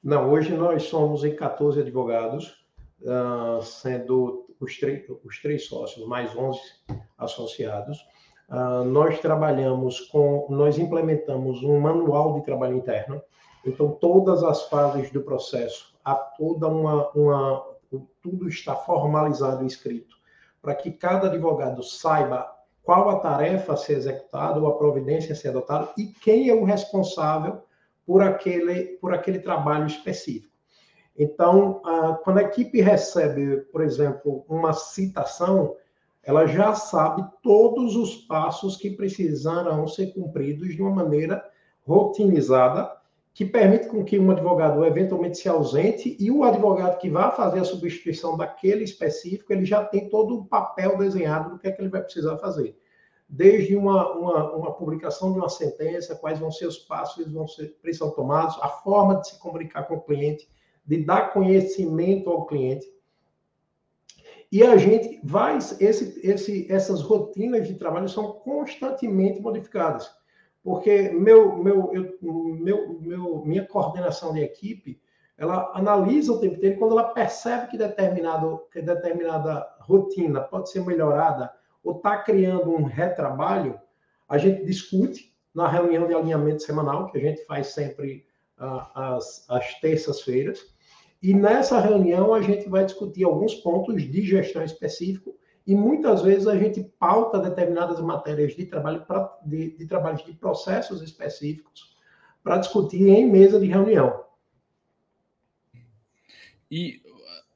Não, 0.04 0.30
hoje 0.32 0.56
nós 0.56 0.84
somos 0.84 1.24
em 1.24 1.36
14 1.36 1.82
advogados, 1.82 2.66
uh, 3.02 3.62
sendo 3.62 4.48
os, 4.60 4.78
os 5.24 5.42
três 5.42 5.66
sócios, 5.66 6.08
mais 6.08 6.36
11 6.36 6.60
associados. 7.18 7.98
Uh, 8.50 8.84
nós 8.86 9.20
trabalhamos 9.20 10.02
com, 10.02 10.48
nós 10.50 10.78
implementamos 10.78 11.64
um 11.64 11.80
manual 11.80 12.36
de 12.36 12.46
trabalho 12.46 12.78
interno. 12.78 13.22
Então, 13.66 13.92
todas 13.92 14.44
as 14.44 14.64
fases 14.70 15.12
do 15.12 15.22
processo, 15.22 15.94
toda 16.38 16.68
uma, 16.68 17.10
uma 17.12 17.78
tudo 18.22 18.48
está 18.48 18.76
formalizado 18.76 19.64
e 19.64 19.68
escrito, 19.68 20.16
para 20.62 20.76
que 20.76 20.92
cada 20.92 21.28
advogado 21.28 21.84
saiba 21.84 22.54
qual 22.84 23.10
a 23.10 23.20
tarefa 23.20 23.74
a 23.74 23.78
ser 23.78 23.98
executada 23.98 24.60
ou 24.60 24.68
a 24.68 24.78
providência 24.78 25.34
a 25.34 25.36
ser 25.36 25.50
adotada 25.50 25.90
e 25.98 26.06
quem 26.06 26.50
é 26.50 26.54
o 26.54 26.64
responsável 26.64 27.62
por 28.06 28.22
aquele, 28.22 28.98
por 28.98 29.14
aquele 29.14 29.40
trabalho 29.40 29.86
específico. 29.88 30.47
Então, 31.18 31.82
uh, 31.84 32.18
quando 32.24 32.38
a 32.38 32.44
equipe 32.44 32.80
recebe, 32.80 33.58
por 33.72 33.82
exemplo, 33.82 34.46
uma 34.48 34.72
citação, 34.72 35.76
ela 36.22 36.46
já 36.46 36.76
sabe 36.76 37.26
todos 37.42 37.96
os 37.96 38.16
passos 38.16 38.78
que 38.78 38.92
precisarão 38.92 39.88
ser 39.88 40.14
cumpridos 40.14 40.76
de 40.76 40.82
uma 40.82 40.92
maneira 40.92 41.44
rotinizada, 41.88 42.96
que 43.34 43.46
permite 43.46 43.88
com 43.88 44.04
que 44.04 44.20
um 44.20 44.30
advogado 44.30 44.84
eventualmente 44.84 45.38
se 45.38 45.48
ausente 45.48 46.18
e 46.20 46.30
o 46.30 46.44
advogado 46.44 46.98
que 46.98 47.10
vai 47.10 47.32
fazer 47.36 47.60
a 47.60 47.66
substituição 47.66 48.36
daquele 48.36 48.84
específico, 48.84 49.54
ele 49.54 49.64
já 49.64 49.86
tem 49.86 50.10
todo 50.10 50.36
o 50.36 50.46
papel 50.46 50.98
desenhado 50.98 51.52
do 51.52 51.60
que 51.60 51.68
é 51.68 51.72
que 51.72 51.82
ele 51.82 51.90
vai 51.90 52.02
precisar 52.02 52.38
fazer. 52.38 52.78
Desde 53.30 53.76
uma, 53.76 54.12
uma, 54.14 54.56
uma 54.56 54.74
publicação 54.74 55.32
de 55.32 55.40
uma 55.40 55.50
sentença, 55.50 56.16
quais 56.16 56.40
vão 56.40 56.52
ser 56.52 56.66
os 56.66 56.78
passos 56.78 57.24
que 57.24 57.30
vão 57.30 57.48
ser, 57.48 57.78
precisam 57.82 58.12
tomados, 58.12 58.58
a 58.62 58.70
forma 58.70 59.16
de 59.20 59.30
se 59.30 59.40
comunicar 59.40 59.84
com 59.84 59.96
o 59.96 60.02
cliente, 60.02 60.48
de 60.88 61.04
dar 61.04 61.34
conhecimento 61.34 62.30
ao 62.30 62.46
cliente, 62.46 62.88
e 64.50 64.64
a 64.64 64.78
gente 64.78 65.20
vai, 65.24 65.58
esse, 65.58 66.26
esse, 66.26 66.72
essas 66.72 67.02
rotinas 67.02 67.68
de 67.68 67.76
trabalho 67.76 68.08
são 68.08 68.32
constantemente 68.32 69.42
modificadas, 69.42 70.10
porque 70.64 71.10
meu, 71.10 71.58
meu, 71.58 71.94
eu, 71.94 72.18
meu, 72.22 73.00
meu, 73.00 73.46
minha 73.46 73.66
coordenação 73.66 74.34
de 74.34 74.42
equipe, 74.42 75.02
ela 75.38 75.72
analisa 75.76 76.32
o 76.32 76.40
tempo 76.40 76.56
inteiro 76.56 76.80
quando 76.80 76.94
ela 76.94 77.10
percebe 77.10 77.68
que, 77.68 77.78
determinado, 77.78 78.64
que 78.72 78.82
determinada 78.82 79.68
rotina 79.82 80.42
pode 80.42 80.70
ser 80.70 80.84
melhorada 80.84 81.54
ou 81.84 81.98
está 81.98 82.18
criando 82.18 82.72
um 82.72 82.84
retrabalho, 82.84 83.80
a 84.28 84.38
gente 84.38 84.66
discute 84.66 85.36
na 85.54 85.68
reunião 85.68 86.08
de 86.08 86.14
alinhamento 86.14 86.64
semanal, 86.64 87.12
que 87.12 87.18
a 87.18 87.22
gente 87.22 87.46
faz 87.46 87.68
sempre 87.68 88.26
às, 88.58 89.46
às 89.50 89.80
terças-feiras, 89.80 90.76
e 91.22 91.34
nessa 91.34 91.80
reunião 91.80 92.34
a 92.34 92.42
gente 92.42 92.70
vai 92.70 92.86
discutir 92.86 93.24
alguns 93.24 93.56
pontos 93.56 94.04
de 94.04 94.22
gestão 94.22 94.64
específico 94.64 95.36
e 95.66 95.76
muitas 95.76 96.22
vezes 96.22 96.48
a 96.48 96.58
gente 96.58 96.84
pauta 97.00 97.40
determinadas 97.40 98.00
matérias 98.00 98.56
de 98.56 98.66
trabalho 98.66 99.06
pra, 99.06 99.38
de, 99.46 99.78
de 99.78 99.86
trabalhos 99.86 100.24
de 100.24 100.34
processos 100.34 101.02
específicos 101.02 101.96
para 102.44 102.58
discutir 102.58 103.10
em 103.10 103.30
mesa 103.30 103.60
de 103.60 103.66
reunião. 103.66 104.24
E 106.72 107.02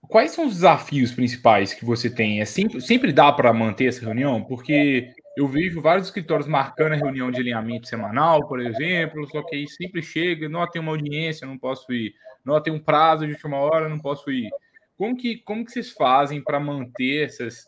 quais 0.09 0.31
são 0.31 0.47
os 0.47 0.55
desafios 0.55 1.11
principais 1.11 1.73
que 1.73 1.85
você 1.85 2.09
tem? 2.09 2.41
É 2.41 2.45
sempre, 2.45 2.81
sempre 2.81 3.13
dá 3.13 3.31
para 3.31 3.53
manter 3.53 3.85
essa 3.85 4.01
reunião? 4.01 4.43
Porque 4.43 5.13
eu 5.35 5.47
vejo 5.47 5.81
vários 5.81 6.07
escritórios 6.07 6.47
marcando 6.47 6.93
a 6.93 6.97
reunião 6.97 7.31
de 7.31 7.39
alinhamento 7.39 7.87
semanal, 7.87 8.47
por 8.47 8.59
exemplo, 8.59 9.27
só 9.29 9.41
que 9.43 9.55
aí 9.55 9.67
sempre 9.67 10.01
chega, 10.01 10.49
não 10.49 10.67
tem 10.67 10.81
uma 10.81 10.91
audiência, 10.91 11.47
não 11.47 11.57
posso 11.57 11.91
ir, 11.93 12.13
não 12.43 12.61
tem 12.61 12.73
um 12.73 12.79
prazo 12.79 13.25
de 13.25 13.33
última 13.33 13.57
hora, 13.57 13.87
não 13.87 13.99
posso 13.99 14.29
ir. 14.29 14.49
como 14.97 15.15
que, 15.15 15.37
como 15.37 15.65
que 15.65 15.71
vocês 15.71 15.91
fazem 15.91 16.43
para 16.43 16.59
manter 16.59 17.25
essas, 17.25 17.67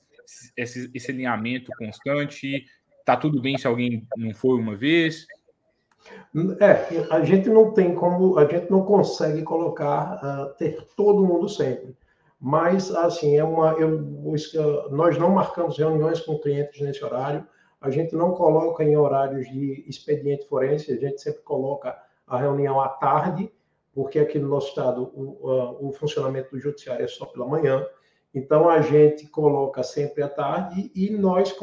esse, 0.58 0.92
esse 0.94 1.12
alinhamento 1.12 1.72
constante? 1.78 2.66
Tá 3.06 3.16
tudo 3.16 3.42
bem 3.42 3.58
se 3.58 3.68
alguém 3.68 4.06
não 4.18 4.34
foi 4.34 4.60
uma 4.60 4.76
vez? 4.76 5.26
É, 6.60 7.14
a 7.14 7.24
gente 7.24 7.50
não 7.50 7.72
tem 7.72 7.96
como, 7.96 8.38
a 8.38 8.46
gente 8.46 8.70
não 8.70 8.84
consegue 8.84 9.42
colocar, 9.44 10.20
uh, 10.22 10.54
ter 10.58 10.86
todo 10.98 11.26
mundo 11.26 11.48
sempre. 11.48 11.96
Mas, 12.46 12.94
assim, 12.94 13.38
é 13.38 13.44
uma, 13.44 13.72
eu, 13.80 14.02
nós 14.92 15.18
não 15.18 15.30
marcamos 15.30 15.78
reuniões 15.78 16.20
com 16.20 16.38
clientes 16.38 16.82
nesse 16.82 17.02
horário, 17.02 17.48
a 17.80 17.90
gente 17.90 18.14
não 18.18 18.34
coloca 18.34 18.84
em 18.84 18.98
horários 18.98 19.48
de 19.48 19.86
expediente 19.88 20.46
forense, 20.50 20.92
a 20.92 20.98
gente 20.98 21.22
sempre 21.22 21.42
coloca 21.44 21.98
a 22.28 22.38
reunião 22.38 22.82
à 22.82 22.90
tarde, 22.90 23.50
porque 23.94 24.20
aqui 24.20 24.40
no 24.40 24.50
nosso 24.50 24.68
estado 24.68 25.04
o, 25.16 25.88
o 25.88 25.94
funcionamento 25.94 26.52
do 26.52 26.60
judiciário 26.60 27.06
é 27.06 27.08
só 27.08 27.26
pela 27.26 27.48
manhã. 27.48 27.88
Então, 28.36 28.68
a 28.68 28.82
gente 28.82 29.26
coloca 29.28 29.82
sempre 29.82 30.22
à 30.22 30.28
tarde 30.28 30.92
e 30.94 31.12
nós, 31.12 31.56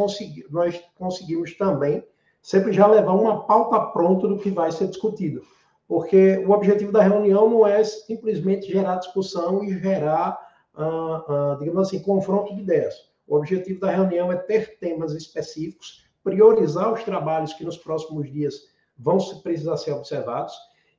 nós 0.51 0.83
conseguimos 0.97 1.59
também 1.59 2.03
sempre 2.41 2.73
já 2.73 2.87
levar 2.87 3.13
uma 3.13 3.45
pauta 3.45 3.79
pronta 3.93 4.27
do 4.27 4.39
que 4.39 4.51
vai 4.51 4.73
ser 4.73 4.87
discutido. 4.87 5.43
Porque 5.87 6.43
o 6.47 6.53
objetivo 6.53 6.91
da 6.91 7.03
reunião 7.03 7.51
não 7.51 7.67
é 7.67 7.85
simplesmente 7.85 8.73
gerar 8.73 8.97
discussão 8.97 9.63
e 9.63 9.79
gerar, 9.79 10.39
ah, 10.75 11.25
ah, 11.29 11.57
digamos 11.59 11.89
assim, 11.89 12.01
confronto 12.03 12.55
de 12.55 12.63
ideias. 12.63 12.95
O 13.27 13.37
objetivo 13.37 13.81
da 13.81 13.91
reunião 13.91 14.33
é 14.33 14.37
ter 14.37 14.79
temas 14.79 15.13
específicos, 15.13 16.05
priorizar 16.23 16.93
os 16.93 17.05
trabalhos 17.05 17.53
que 17.53 17.65
nos 17.65 17.79
próximos 17.79 18.31
dias 18.31 18.55
vão 18.99 19.19
precisar 19.43 19.77
ser 19.77 19.93
observados. 19.93 20.55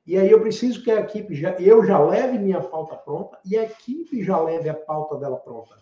E 0.06 0.18
aí 0.18 0.30
eu 0.30 0.40
preciso 0.40 0.82
que 0.82 0.90
a 0.90 1.00
equipe 1.00 1.34
já, 1.34 1.52
eu 1.52 1.84
já 1.84 1.98
leve 1.98 2.38
minha 2.38 2.60
pauta 2.60 2.96
pronta 2.96 3.38
e 3.44 3.56
a 3.56 3.64
equipe 3.64 4.22
já 4.24 4.40
leve 4.40 4.68
a 4.68 4.74
pauta 4.74 5.16
dela 5.16 5.36
pronta. 5.36 5.76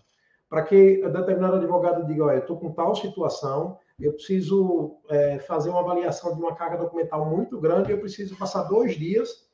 Para 0.48 0.64
que 0.64 1.00
determinado 1.08 1.56
advogado 1.56 2.06
diga, 2.06 2.24
olha, 2.24 2.38
estou 2.38 2.58
com 2.58 2.72
tal 2.72 2.94
situação, 2.94 3.78
eu 3.98 4.12
preciso 4.12 4.96
é, 5.08 5.38
fazer 5.38 5.70
uma 5.70 5.80
avaliação 5.80 6.34
de 6.34 6.40
uma 6.40 6.54
carga 6.54 6.76
documental 6.76 7.24
muito 7.24 7.58
grande, 7.60 7.92
eu 7.92 8.00
preciso 8.00 8.36
passar 8.36 8.64
dois 8.64 8.96
dias 8.96 9.48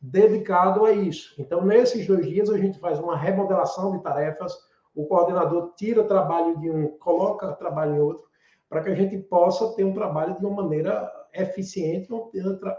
dedicado 0.00 0.84
a 0.84 0.92
isso. 0.92 1.34
Então, 1.38 1.64
nesses 1.64 2.06
dois 2.06 2.26
dias, 2.26 2.50
a 2.50 2.58
gente 2.58 2.78
faz 2.78 2.98
uma 2.98 3.16
remodelação 3.16 3.96
de 3.96 4.02
tarefas, 4.02 4.52
o 4.94 5.06
coordenador 5.06 5.74
tira 5.76 6.04
trabalho 6.04 6.58
de 6.58 6.70
um, 6.70 6.88
coloca 6.98 7.52
trabalho 7.52 7.96
em 7.96 8.00
outro, 8.00 8.24
para 8.68 8.82
que 8.82 8.90
a 8.90 8.94
gente 8.94 9.16
possa 9.18 9.74
ter 9.74 9.84
um 9.84 9.94
trabalho 9.94 10.38
de 10.38 10.44
uma 10.44 10.62
maneira 10.62 11.10
eficiente 11.32 12.08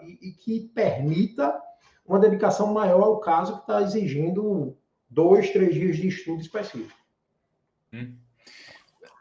e, 0.01 0.31
que 0.33 0.71
permita 0.73 1.59
uma 2.05 2.19
dedicação 2.19 2.73
maior 2.73 3.01
ao 3.03 3.19
caso 3.19 3.55
que 3.55 3.61
está 3.61 3.81
exigindo 3.81 4.77
dois, 5.09 5.49
três 5.51 5.73
dias 5.73 5.97
de 5.97 6.07
estudo 6.07 6.41
específico. 6.41 6.97
Hum. 7.93 8.15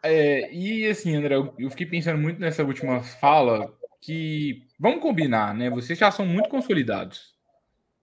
É, 0.02 0.52
e 0.52 0.86
assim, 0.86 1.16
André, 1.16 1.34
eu, 1.36 1.70
fiquei 1.70 1.86
pensando 1.86 2.18
muito 2.18 2.40
nessa 2.40 2.62
última 2.64 3.02
fala 3.02 3.72
que 4.00 4.62
vamos 4.78 5.00
combinar, 5.00 5.54
né? 5.54 5.68
Vocês 5.70 5.98
já 5.98 6.10
são 6.10 6.24
muito 6.24 6.48
consolidados 6.48 7.37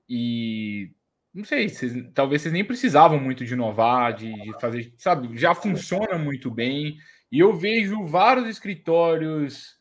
e 0.10 0.92
não 1.34 1.44
sei, 1.44 1.68
vocês, 1.68 1.94
talvez 2.14 2.42
vocês 2.42 2.54
nem 2.54 2.64
precisavam 2.64 3.20
muito 3.20 3.44
de 3.44 3.54
inovar, 3.54 4.14
de, 4.14 4.32
de, 4.32 4.60
fazer, 4.60 4.94
sabe? 4.98 5.38
Já 5.38 5.54
funciona 5.54 6.18
muito 6.18 6.50
bem 6.50 6.98
e 7.30 7.40
eu 7.40 7.54
vejo 7.54 8.06
vários 8.06 8.48
escritórios, 8.48 9.78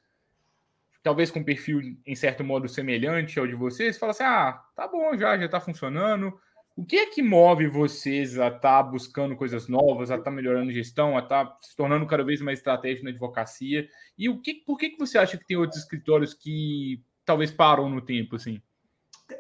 talvez 1.01 1.31
com 1.31 1.45
perfil 1.45 1.81
em 2.05 2.17
certo 2.17 2.43
modo 2.43 2.69
semelhante 2.69 3.39
ao 3.39 3.47
de 3.47 3.55
vocês, 3.55 3.99
fala 3.99 4.11
assim, 4.11 4.25
ah, 4.25 4.61
tá 4.75 4.89
bom, 4.89 5.17
já 5.17 5.39
já 5.39 5.49
tá 5.49 5.61
funcionando. 5.61 6.33
O 6.77 6.85
que 6.85 6.97
é 6.97 7.07
que 7.07 7.23
move 7.23 7.69
vocês 7.69 8.37
a 8.37 8.49
estar 8.49 8.61
tá 8.61 8.83
buscando 8.83 9.37
coisas 9.37 9.69
novas, 9.69 10.11
a 10.11 10.15
estar 10.15 10.25
tá 10.25 10.31
melhorando 10.33 10.73
gestão, 10.73 11.17
a 11.17 11.21
estar 11.21 11.45
tá 11.45 11.59
se 11.63 11.77
tornando 11.77 12.05
cada 12.05 12.25
vez 12.25 12.41
mais 12.41 12.59
estratégico 12.59 13.05
na 13.05 13.11
advocacia? 13.11 13.89
E 14.19 14.29
o 14.29 14.41
que, 14.41 14.55
por 14.55 14.77
que, 14.77 14.91
que 14.91 14.99
você 14.99 15.19
acha 15.19 15.39
que 15.39 15.47
tem 15.47 15.57
outros 15.57 15.81
escritórios 15.81 16.35
que 16.35 17.01
talvez 17.25 17.53
param 17.53 17.89
no 17.89 18.01
tempo, 18.01 18.35
assim? 18.35 18.61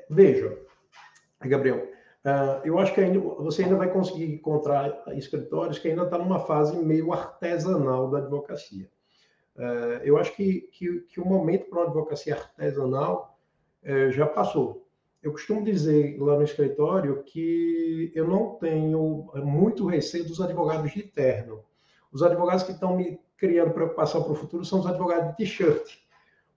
Veja, 0.08 0.56
Gabriel, 1.48 1.88
uh, 2.24 2.60
eu 2.64 2.78
acho 2.78 2.94
que 2.94 3.00
ainda, 3.00 3.18
você 3.18 3.62
ainda 3.64 3.76
vai 3.76 3.90
conseguir 3.90 4.32
encontrar 4.32 5.02
escritórios 5.16 5.78
que 5.78 5.88
ainda 5.88 6.04
estão 6.04 6.18
tá 6.18 6.24
numa 6.24 6.40
fase 6.40 6.76
meio 6.76 7.12
artesanal 7.12 8.10
da 8.10 8.18
advocacia. 8.18 8.88
Uh, 9.56 10.02
eu 10.02 10.18
acho 10.18 10.34
que, 10.34 10.62
que, 10.72 11.00
que 11.02 11.20
o 11.20 11.24
momento 11.24 11.66
para 11.66 11.80
uma 11.80 11.86
advocacia 11.86 12.34
artesanal 12.34 13.38
uh, 13.84 14.10
já 14.10 14.26
passou 14.26 14.84
eu 15.24 15.32
costumo 15.32 15.64
dizer 15.64 16.20
lá 16.20 16.36
no 16.36 16.44
escritório 16.44 17.22
que 17.22 18.12
eu 18.14 18.28
não 18.28 18.56
tenho 18.56 19.30
muito 19.36 19.86
receio 19.86 20.26
dos 20.26 20.38
advogados 20.38 20.92
de 20.92 21.02
terno. 21.02 21.64
Os 22.12 22.22
advogados 22.22 22.62
que 22.62 22.72
estão 22.72 22.94
me 22.94 23.18
criando 23.38 23.72
preocupação 23.72 24.22
para 24.22 24.32
o 24.32 24.36
futuro 24.36 24.66
são 24.66 24.80
os 24.80 24.86
advogados 24.86 25.30
de 25.30 25.36
t-shirt. 25.38 25.98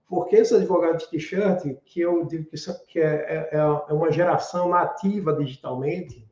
Porque 0.08 0.38
esses 0.38 0.54
advogados 0.54 1.04
de 1.04 1.10
t-shirt, 1.12 1.64
que 1.86 2.00
eu 2.00 2.26
digo 2.26 2.50
que 2.88 3.00
é, 3.00 3.04
é, 3.04 3.50
é, 3.52 3.58
é 3.58 3.94
uma 3.94 4.12
geração 4.12 4.70
nativa 4.70 5.34
digitalmente, 5.34 6.26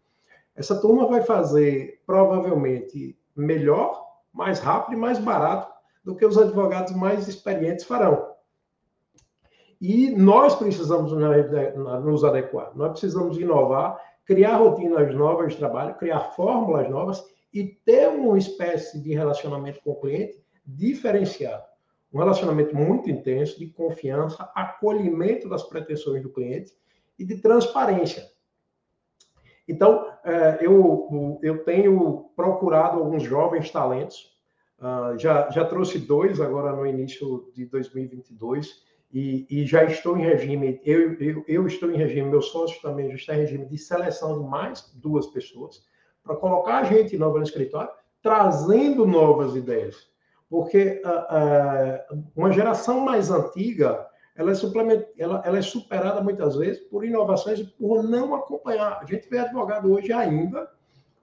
essa 0.56 0.80
turma 0.80 1.08
vai 1.08 1.22
fazer 1.22 2.02
provavelmente 2.06 3.18
melhor, 3.36 4.06
mais 4.34 4.60
rápido 4.60 4.94
e 4.94 5.00
mais 5.00 5.20
barato 5.20 5.74
do 6.04 6.16
que 6.16 6.26
os 6.26 6.38
advogados 6.38 6.96
mais 6.96 7.28
experientes 7.28 7.84
farão. 7.84 8.34
E 9.82 10.12
nós 10.12 10.56
precisamos 10.56 11.12
nos 11.12 12.24
adequar, 12.24 12.72
nós 12.76 12.92
precisamos 12.92 13.38
inovar, 13.38 14.00
criar 14.26 14.58
rotinas 14.58 15.14
novas 15.14 15.52
de 15.52 15.60
trabalho, 15.60 15.96
criar 15.96 16.32
fórmulas 16.32 16.90
novas 16.90 17.24
e 17.54 17.66
ter 17.86 18.08
uma 18.08 18.38
espécie 18.38 19.02
de 19.02 19.14
relacionamento 19.14 19.82
com 19.82 19.92
o 19.92 20.00
cliente 20.00 20.42
diferenciado. 20.66 21.64
Um 22.16 22.20
relacionamento 22.20 22.74
muito 22.74 23.10
intenso, 23.10 23.60
de 23.60 23.68
confiança, 23.68 24.50
acolhimento 24.56 25.50
das 25.50 25.64
pretensões 25.64 26.24
do 26.24 26.30
cliente 26.30 26.72
e 27.20 27.26
de 27.26 27.42
transparência. 27.42 28.24
Então, 29.68 30.10
é, 30.24 30.60
eu, 30.62 31.40
eu 31.44 31.66
tenho 31.66 32.30
procurado 32.34 33.00
alguns 33.00 33.22
jovens 33.22 33.70
talentos, 33.70 34.34
ah, 34.80 35.16
já, 35.18 35.50
já 35.50 35.66
trouxe 35.66 36.00
dois 36.00 36.40
agora 36.40 36.72
no 36.72 36.88
início 36.88 37.52
de 37.54 37.66
2022, 37.66 38.86
e, 39.12 39.46
e, 39.50 39.66
já 39.66 39.84
estou 39.84 40.18
em 40.18 40.22
regime, 40.22 40.80
eu, 40.86 41.16
eu, 41.16 41.44
eu, 41.50 41.68
estou 41.68 41.92
em 41.92 41.98
regime, 41.98 42.30
meu 42.30 42.42
sócio 42.42 42.82
também 42.82 43.10
já 43.10 43.16
está 43.16 43.36
em 43.36 43.40
regime 43.40 43.66
de 43.66 43.78
seleção 43.78 44.42
de 44.42 44.50
mais 44.50 44.90
duas 44.96 45.28
pessoas, 45.28 45.86
para 46.24 46.38
colocar 46.38 46.78
a 46.78 46.84
gente 46.84 47.18
nova 47.18 47.40
no 47.40 47.44
escritório, 47.44 47.90
trazendo 48.22 49.06
novas 49.06 49.54
ideias. 49.54 50.15
Porque 50.50 51.02
uh, 51.04 52.16
uh, 52.16 52.24
uma 52.36 52.52
geração 52.52 53.00
mais 53.00 53.32
antiga, 53.32 54.08
ela 54.36 54.52
é, 54.52 55.10
ela, 55.18 55.42
ela 55.46 55.58
é 55.58 55.62
superada 55.62 56.22
muitas 56.22 56.56
vezes 56.56 56.82
por 56.84 57.04
inovações 57.04 57.60
e 57.60 57.66
por 57.66 58.04
não 58.04 58.36
acompanhar. 58.36 59.00
A 59.02 59.06
gente 59.06 59.30
vê 59.30 59.40
advogado 59.40 59.92
hoje 59.92 60.14
ainda 60.14 60.70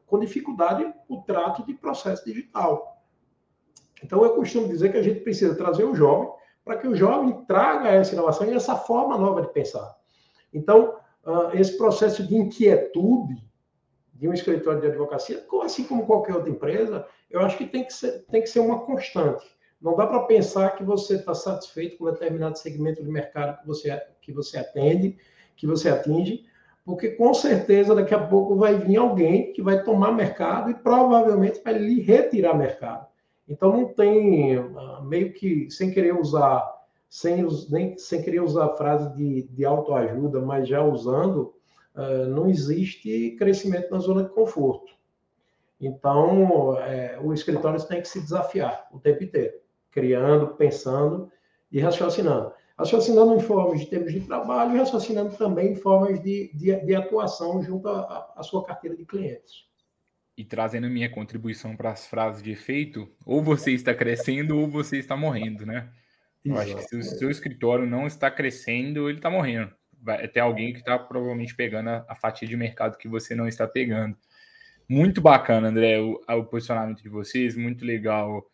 com 0.06 0.18
dificuldade 0.18 0.92
no 1.08 1.22
trato 1.22 1.64
de 1.64 1.74
processo 1.74 2.24
digital. 2.24 3.02
Então, 4.02 4.22
eu 4.24 4.34
costumo 4.34 4.68
dizer 4.68 4.90
que 4.90 4.98
a 4.98 5.02
gente 5.02 5.20
precisa 5.20 5.54
trazer 5.54 5.84
o 5.84 5.94
jovem, 5.94 6.28
para 6.64 6.76
que 6.76 6.88
o 6.88 6.94
jovem 6.94 7.44
traga 7.46 7.88
essa 7.88 8.14
inovação 8.14 8.46
e 8.46 8.54
essa 8.54 8.76
forma 8.76 9.16
nova 9.16 9.42
de 9.42 9.52
pensar. 9.52 9.96
Então, 10.52 10.96
uh, 11.24 11.56
esse 11.56 11.76
processo 11.78 12.26
de 12.26 12.36
inquietude 12.36 13.42
de 14.22 14.28
um 14.28 14.32
escritório 14.32 14.80
de 14.80 14.86
advocacia, 14.86 15.44
assim 15.64 15.82
como 15.82 16.06
qualquer 16.06 16.36
outra 16.36 16.48
empresa, 16.48 17.04
eu 17.28 17.40
acho 17.40 17.58
que 17.58 17.66
tem 17.66 17.84
que 17.84 17.92
ser, 17.92 18.24
tem 18.30 18.40
que 18.40 18.48
ser 18.48 18.60
uma 18.60 18.78
constante. 18.78 19.44
Não 19.80 19.96
dá 19.96 20.06
para 20.06 20.20
pensar 20.20 20.76
que 20.76 20.84
você 20.84 21.16
está 21.16 21.34
satisfeito 21.34 21.98
com 21.98 22.04
determinado 22.04 22.56
segmento 22.56 23.02
de 23.02 23.10
mercado 23.10 23.60
que 23.60 23.66
você, 23.66 24.00
que 24.20 24.30
você 24.30 24.60
atende, 24.60 25.18
que 25.56 25.66
você 25.66 25.88
atinge, 25.88 26.44
porque 26.84 27.10
com 27.10 27.34
certeza 27.34 27.96
daqui 27.96 28.14
a 28.14 28.24
pouco 28.24 28.54
vai 28.54 28.78
vir 28.78 28.96
alguém 28.96 29.52
que 29.52 29.60
vai 29.60 29.82
tomar 29.82 30.12
mercado 30.12 30.70
e 30.70 30.74
provavelmente 30.74 31.60
vai 31.64 31.76
lhe 31.76 32.00
retirar 32.00 32.56
mercado. 32.56 33.08
Então 33.48 33.72
não 33.72 33.86
tem 33.86 34.56
ah, 34.56 35.00
meio 35.02 35.32
que 35.32 35.68
sem 35.68 35.90
querer 35.90 36.16
usar 36.16 36.64
sem 37.08 37.44
nem 37.70 37.98
sem 37.98 38.22
querer 38.22 38.40
usar 38.40 38.66
a 38.66 38.76
frase 38.76 39.12
de, 39.16 39.42
de 39.48 39.64
autoajuda, 39.64 40.40
mas 40.40 40.68
já 40.68 40.80
usando, 40.80 41.54
não 41.94 42.48
existe 42.48 43.32
crescimento 43.32 43.90
na 43.90 43.98
zona 43.98 44.24
de 44.24 44.30
conforto. 44.30 44.92
Então 45.80 46.78
é, 46.78 47.18
o 47.20 47.32
escritório 47.32 47.82
tem 47.86 48.00
que 48.00 48.08
se 48.08 48.20
desafiar 48.20 48.88
o 48.92 48.98
tempo 48.98 49.24
inteiro, 49.24 49.54
criando, 49.90 50.48
pensando 50.54 51.30
e 51.70 51.80
raciocinando. 51.80 52.52
Raciocinando 52.78 53.34
em 53.34 53.40
formas 53.40 53.80
de 53.80 53.86
termos 53.86 54.12
de 54.12 54.20
trabalho 54.20 54.74
e 54.74 54.78
raciocinando 54.78 55.36
também 55.36 55.72
em 55.72 55.76
formas 55.76 56.22
de, 56.22 56.50
de, 56.54 56.74
de 56.74 56.94
atuação 56.94 57.62
junto 57.62 57.88
à 57.88 58.42
sua 58.42 58.64
carteira 58.64 58.96
de 58.96 59.04
clientes 59.04 59.70
e 60.36 60.44
trazendo 60.44 60.88
minha 60.88 61.10
contribuição 61.10 61.76
para 61.76 61.90
as 61.90 62.06
frases 62.06 62.42
de 62.42 62.50
efeito, 62.50 63.08
ou 63.24 63.42
você 63.42 63.72
está 63.72 63.94
crescendo 63.94 64.58
ou 64.58 64.68
você 64.68 64.98
está 64.98 65.16
morrendo, 65.16 65.66
né? 65.66 65.90
Eu 66.44 66.58
acho 66.58 66.74
que 66.74 66.82
se 66.82 66.96
o 66.96 67.02
seu 67.02 67.30
escritório 67.30 67.86
não 67.86 68.06
está 68.06 68.30
crescendo, 68.30 69.08
ele 69.08 69.18
está 69.18 69.30
morrendo. 69.30 69.72
Vai 70.02 70.26
ter 70.28 70.40
alguém 70.40 70.72
que 70.72 70.80
está 70.80 70.98
provavelmente 70.98 71.54
pegando 71.54 71.90
a, 71.90 72.04
a, 72.08 72.14
fatia 72.16 72.48
de 72.48 72.56
mercado 72.56 72.98
que 72.98 73.08
você 73.08 73.34
não 73.34 73.46
está 73.46 73.66
pegando. 73.66 74.16
Muito 74.88 75.20
bacana, 75.20 75.68
André, 75.68 76.00
o, 76.00 76.20
o 76.28 76.44
posicionamento 76.44 77.02
de 77.02 77.08
vocês, 77.08 77.56
muito 77.56 77.84
legal. 77.84 78.44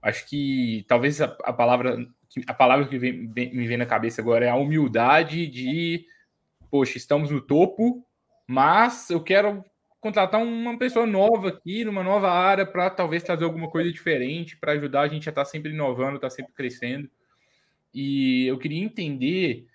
Acho 0.00 0.26
que 0.26 0.84
talvez 0.88 1.20
a, 1.20 1.26
a 1.44 1.52
palavra 1.52 1.98
a 2.46 2.54
palavra 2.54 2.86
que 2.88 2.98
vem, 2.98 3.12
me 3.12 3.66
vem 3.66 3.76
na 3.76 3.86
cabeça 3.86 4.20
agora 4.20 4.46
é 4.46 4.48
a 4.48 4.56
humildade 4.56 5.46
de, 5.46 6.04
poxa, 6.70 6.98
estamos 6.98 7.30
no 7.30 7.40
topo, 7.40 8.04
mas 8.46 9.10
eu 9.10 9.22
quero 9.22 9.64
contratar 10.00 10.42
uma 10.42 10.76
pessoa 10.76 11.06
nova 11.06 11.48
aqui, 11.48 11.84
numa 11.84 12.02
nova 12.02 12.30
área, 12.30 12.66
para 12.66 12.90
talvez 12.90 13.22
trazer 13.22 13.44
alguma 13.44 13.70
coisa 13.70 13.90
diferente, 13.90 14.56
para 14.56 14.72
ajudar 14.72 15.02
a 15.02 15.08
gente 15.08 15.28
a 15.28 15.30
estar 15.30 15.44
tá 15.44 15.50
sempre 15.50 15.72
inovando, 15.72 16.16
estar 16.16 16.28
tá 16.28 16.34
sempre 16.34 16.52
crescendo. 16.52 17.08
E 17.92 18.46
eu 18.46 18.58
queria 18.58 18.82
entender 18.82 19.66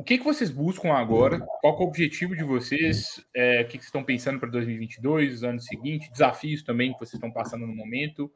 o 0.00 0.02
que, 0.02 0.16
que 0.16 0.24
vocês 0.24 0.50
buscam 0.50 0.94
agora, 0.94 1.40
qual 1.60 1.74
é 1.74 1.78
o 1.78 1.82
objetivo 1.82 2.34
de 2.34 2.42
vocês, 2.42 3.22
é, 3.36 3.60
o 3.60 3.64
que, 3.64 3.72
que 3.72 3.76
vocês 3.76 3.84
estão 3.84 4.02
pensando 4.02 4.40
para 4.40 4.48
2022, 4.48 5.34
os 5.34 5.44
anos 5.44 5.66
seguintes, 5.66 6.08
desafios 6.08 6.62
também 6.62 6.94
que 6.94 6.98
vocês 6.98 7.12
estão 7.12 7.30
passando 7.30 7.66
no 7.66 7.74
momento, 7.74 8.32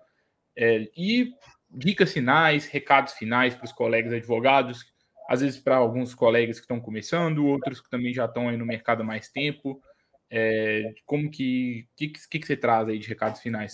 é, 0.54 0.86
e 0.94 1.32
dicas 1.70 2.12
finais, 2.12 2.66
recados 2.66 3.14
finais 3.14 3.54
para 3.54 3.64
os 3.64 3.72
colegas 3.72 4.12
advogados, 4.12 4.84
às 5.26 5.40
vezes 5.40 5.58
para 5.58 5.76
alguns 5.76 6.14
colegas 6.14 6.56
que 6.56 6.64
estão 6.64 6.78
começando, 6.78 7.46
outros 7.46 7.80
que 7.80 7.88
também 7.88 8.12
já 8.12 8.26
estão 8.26 8.50
aí 8.50 8.58
no 8.58 8.66
mercado 8.66 9.00
há 9.00 9.06
mais 9.06 9.30
tempo. 9.30 9.80
É, 10.30 10.92
como 11.06 11.30
que, 11.30 11.88
que, 11.96 12.08
que, 12.08 12.40
que 12.40 12.46
você 12.46 12.58
traz 12.58 12.86
aí 12.90 12.98
de 12.98 13.08
recados 13.08 13.40
finais? 13.40 13.72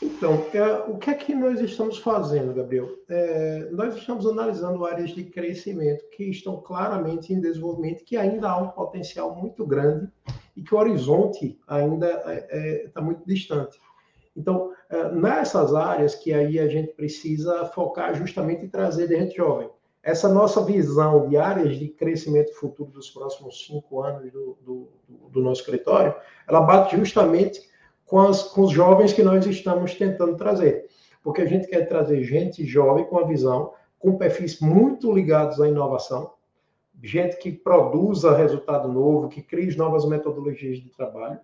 Então, 0.00 0.46
é, 0.54 0.90
o 0.90 0.96
que 0.98 1.10
é 1.10 1.14
que 1.14 1.34
nós 1.34 1.60
estamos 1.60 1.98
fazendo, 1.98 2.54
Gabriel? 2.54 2.88
É, 3.08 3.68
nós 3.72 3.96
estamos 3.96 4.26
analisando 4.26 4.84
áreas 4.84 5.10
de 5.10 5.24
crescimento 5.24 6.08
que 6.10 6.24
estão 6.24 6.60
claramente 6.60 7.32
em 7.32 7.40
desenvolvimento, 7.40 8.04
que 8.04 8.16
ainda 8.16 8.50
há 8.50 8.56
um 8.56 8.68
potencial 8.68 9.34
muito 9.34 9.66
grande 9.66 10.08
e 10.56 10.62
que 10.62 10.74
o 10.74 10.78
horizonte 10.78 11.58
ainda 11.66 12.10
está 12.10 12.32
é, 12.32 12.46
é 12.50 12.88
tá 12.88 13.00
muito 13.00 13.24
distante. 13.26 13.78
Então, 14.36 14.72
é, 14.88 15.10
nessas 15.10 15.74
áreas 15.74 16.14
que 16.14 16.32
aí 16.32 16.58
a 16.58 16.68
gente 16.68 16.92
precisa 16.92 17.64
focar 17.66 18.14
justamente 18.14 18.64
em 18.64 18.68
trazer 18.68 19.08
gente 19.08 19.36
jovem. 19.36 19.70
Essa 20.02 20.28
nossa 20.28 20.64
visão 20.64 21.28
de 21.28 21.36
áreas 21.36 21.78
de 21.78 21.88
crescimento 21.88 22.52
futuro 22.54 22.90
dos 22.90 23.10
próximos 23.10 23.64
cinco 23.64 24.02
anos 24.02 24.32
do, 24.32 24.58
do, 24.60 24.88
do 25.30 25.40
nosso 25.40 25.60
escritório, 25.60 26.14
ela 26.48 26.60
bate 26.60 26.96
justamente 26.96 27.71
com, 28.12 28.20
as, 28.20 28.42
com 28.42 28.60
os 28.60 28.70
jovens 28.70 29.14
que 29.14 29.22
nós 29.22 29.46
estamos 29.46 29.94
tentando 29.94 30.36
trazer. 30.36 30.86
Porque 31.22 31.40
a 31.40 31.46
gente 31.46 31.66
quer 31.66 31.88
trazer 31.88 32.22
gente 32.22 32.62
jovem 32.62 33.06
com 33.06 33.18
a 33.18 33.24
visão, 33.24 33.72
com 33.98 34.18
perfis 34.18 34.60
muito 34.60 35.10
ligados 35.10 35.58
à 35.58 35.66
inovação, 35.66 36.34
gente 37.02 37.38
que 37.38 37.50
produza 37.50 38.36
resultado 38.36 38.86
novo, 38.86 39.30
que 39.30 39.40
crie 39.40 39.74
novas 39.78 40.04
metodologias 40.04 40.76
de 40.76 40.90
trabalho, 40.90 41.40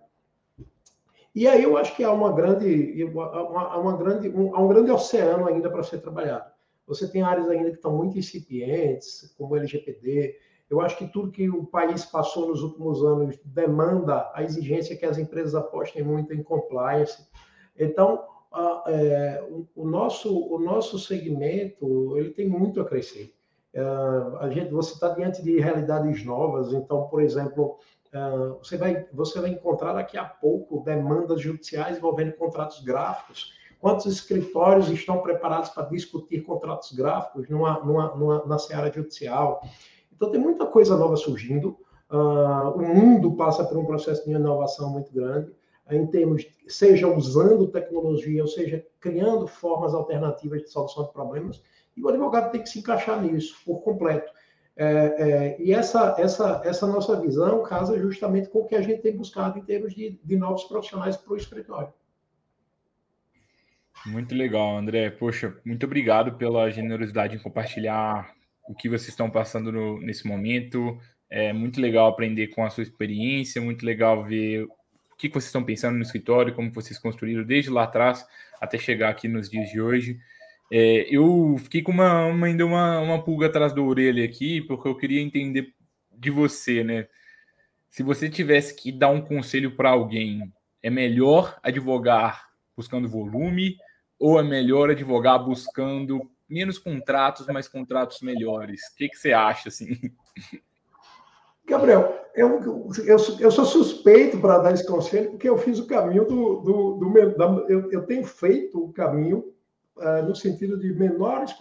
e 1.33 1.47
aí 1.47 1.63
eu 1.63 1.75
acho 1.75 1.95
que 1.95 2.03
há 2.03 2.11
uma 2.11 2.31
grande, 2.31 3.03
uma, 3.03 3.77
uma 3.77 3.97
grande, 3.97 4.29
um, 4.29 4.55
há 4.55 4.61
um 4.61 4.67
grande 4.67 4.91
oceano 4.91 5.47
ainda 5.47 5.71
para 5.71 5.81
ser 5.81 6.01
trabalhado. 6.01 6.51
Você 6.85 7.07
tem 7.07 7.23
áreas 7.23 7.49
ainda 7.49 7.71
que 7.71 7.77
estão 7.77 7.97
muito 7.97 8.15
incipientes, 8.15 9.33
como 9.35 9.55
o 9.55 9.57
LGPD. 9.57 10.35
Eu 10.69 10.81
acho 10.81 10.97
que 10.97 11.07
tudo 11.07 11.31
que 11.31 11.49
o 11.49 11.65
país 11.65 12.05
passou 12.05 12.47
nos 12.47 12.61
últimos 12.61 13.03
anos 13.03 13.37
demanda 13.43 14.29
a 14.33 14.43
exigência 14.43 14.95
que 14.95 15.05
as 15.05 15.17
empresas 15.17 15.55
apostem 15.55 16.03
muito 16.03 16.33
em 16.33 16.43
compliance. 16.43 17.27
Então, 17.77 18.23
a, 18.51 18.83
é, 18.87 19.47
o, 19.49 19.67
o, 19.75 19.87
nosso, 19.87 20.31
o 20.47 20.59
nosso 20.59 20.99
segmento 20.99 22.17
ele 22.17 22.29
tem 22.31 22.47
muito 22.47 22.79
a 22.79 22.85
crescer. 22.85 23.33
É, 23.73 23.81
a 24.39 24.49
gente, 24.49 24.71
você 24.71 24.93
está 24.93 25.09
diante 25.09 25.41
de 25.41 25.59
realidades 25.59 26.23
novas. 26.23 26.73
Então, 26.73 27.07
por 27.07 27.21
exemplo, 27.21 27.77
Uh, 28.11 28.57
você, 28.57 28.75
vai, 28.75 29.05
você 29.13 29.39
vai 29.39 29.51
encontrar 29.51 29.93
daqui 29.93 30.17
a 30.17 30.25
pouco 30.25 30.83
demandas 30.83 31.39
judiciais 31.39 31.97
envolvendo 31.97 32.33
contratos 32.33 32.83
gráficos. 32.83 33.53
Quantos 33.79 34.07
escritórios 34.07 34.89
estão 34.89 35.21
preparados 35.21 35.69
para 35.69 35.87
discutir 35.87 36.41
contratos 36.41 36.91
gráficos 36.91 37.47
numa, 37.47 37.79
numa, 37.79 38.15
numa, 38.15 38.45
na 38.45 38.57
seara 38.57 38.91
judicial? 38.91 39.61
Então, 40.19 40.31
tem 40.31 40.41
muita 40.41 40.65
coisa 40.65 40.97
nova 40.97 41.15
surgindo. 41.15 41.77
Uh, 42.11 42.75
o 42.75 42.81
mundo 42.81 43.37
passa 43.37 43.63
por 43.63 43.77
um 43.77 43.85
processo 43.85 44.25
de 44.25 44.31
inovação 44.31 44.89
muito 44.89 45.13
grande, 45.13 45.49
em 45.89 46.05
termos, 46.07 46.45
seja 46.67 47.07
usando 47.07 47.69
tecnologia, 47.69 48.41
ou 48.41 48.47
seja, 48.47 48.85
criando 48.99 49.47
formas 49.47 49.93
alternativas 49.93 50.63
de 50.63 50.69
solução 50.69 51.05
de 51.05 51.13
problemas, 51.13 51.63
e 51.95 52.03
o 52.03 52.09
advogado 52.09 52.51
tem 52.51 52.61
que 52.61 52.67
se 52.67 52.79
encaixar 52.79 53.21
nisso 53.21 53.55
por 53.65 53.79
completo. 53.81 54.29
É, 54.75 54.85
é, 54.85 55.61
e 55.61 55.73
essa, 55.73 56.15
essa, 56.17 56.61
essa 56.65 56.85
nossa 56.85 57.19
visão 57.19 57.63
casa 57.63 57.97
justamente 57.97 58.49
com 58.49 58.59
o 58.59 58.65
que 58.65 58.75
a 58.75 58.81
gente 58.81 59.01
tem 59.01 59.15
buscado 59.15 59.57
em 59.57 59.63
termos 59.63 59.93
de, 59.93 60.19
de 60.21 60.35
novos 60.35 60.65
profissionais 60.65 61.15
para 61.15 61.33
o 61.33 61.37
escritório. 61.37 61.93
Muito 64.05 64.35
legal, 64.35 64.77
André. 64.77 65.09
Poxa, 65.09 65.57
muito 65.65 65.85
obrigado 65.85 66.33
pela 66.33 66.69
generosidade 66.69 67.35
em 67.35 67.39
compartilhar 67.39 68.33
o 68.69 68.75
que 68.75 68.87
vocês 68.87 69.09
estão 69.09 69.31
passando 69.31 69.71
no, 69.71 69.99
nesse 69.99 70.27
momento. 70.27 71.01
É 71.27 71.51
muito 71.51 71.81
legal 71.81 72.07
aprender 72.07 72.49
com 72.49 72.63
a 72.63 72.69
sua 72.69 72.83
experiência, 72.83 73.59
muito 73.59 73.83
legal 73.83 74.23
ver 74.23 74.63
o 74.63 75.15
que 75.17 75.27
vocês 75.27 75.45
estão 75.45 75.63
pensando 75.63 75.95
no 75.95 76.03
escritório, 76.03 76.53
como 76.53 76.71
vocês 76.71 76.99
construíram 76.99 77.43
desde 77.43 77.71
lá 77.71 77.83
atrás 77.83 78.25
até 78.61 78.77
chegar 78.77 79.09
aqui 79.09 79.27
nos 79.27 79.49
dias 79.49 79.69
de 79.71 79.81
hoje. 79.81 80.19
É, 80.71 81.07
eu 81.09 81.55
fiquei 81.57 81.81
com 81.81 81.91
uma, 81.91 82.25
uma, 82.25 82.45
ainda 82.45 82.63
uma, 82.63 82.99
uma 82.99 83.23
pulga 83.23 83.47
atrás 83.47 83.73
da 83.73 83.81
orelha 83.81 84.23
aqui, 84.23 84.61
porque 84.61 84.87
eu 84.87 84.95
queria 84.95 85.19
entender 85.19 85.73
de 86.15 86.29
você, 86.29 86.83
né? 86.83 87.07
Se 87.89 88.03
você 88.03 88.29
tivesse 88.29 88.75
que 88.75 88.91
dar 88.91 89.09
um 89.09 89.21
conselho 89.21 89.75
para 89.75 89.89
alguém, 89.89 90.53
é 90.83 90.91
melhor 90.91 91.59
advogar 91.63 92.49
buscando 92.77 93.09
volume 93.09 93.77
ou 94.19 94.39
é 94.39 94.43
melhor 94.43 94.91
advogar 94.91 95.43
buscando 95.43 96.29
menos 96.49 96.77
contratos, 96.77 97.45
mas 97.47 97.67
contratos 97.67 98.21
melhores? 98.21 98.81
O 98.93 98.95
que, 98.95 99.09
que 99.09 99.17
você 99.17 99.31
acha, 99.31 99.69
assim? 99.69 99.95
Gabriel, 101.69 102.25
eu, 102.33 102.59
eu, 103.05 103.17
eu 103.39 103.51
sou 103.51 103.65
suspeito 103.65 104.39
para 104.39 104.57
dar 104.57 104.73
esse 104.73 104.85
conselho, 104.85 105.31
porque 105.31 105.47
eu 105.47 105.57
fiz 105.57 105.77
o 105.77 105.85
caminho 105.85 106.25
do. 106.25 106.61
do, 106.61 106.93
do 106.95 107.37
da, 107.37 107.45
eu, 107.69 107.91
eu 107.91 108.05
tenho 108.07 108.23
feito 108.23 108.83
o 108.83 108.91
caminho 108.91 109.53
uh, 109.97 110.25
no 110.27 110.35
sentido 110.35 110.79
de 110.79 110.91
menores, 110.93 111.55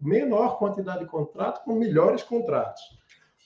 menor 0.00 0.58
quantidade 0.58 1.00
de 1.00 1.06
contratos 1.06 1.62
com 1.62 1.74
melhores 1.74 2.22
contratos. 2.22 2.82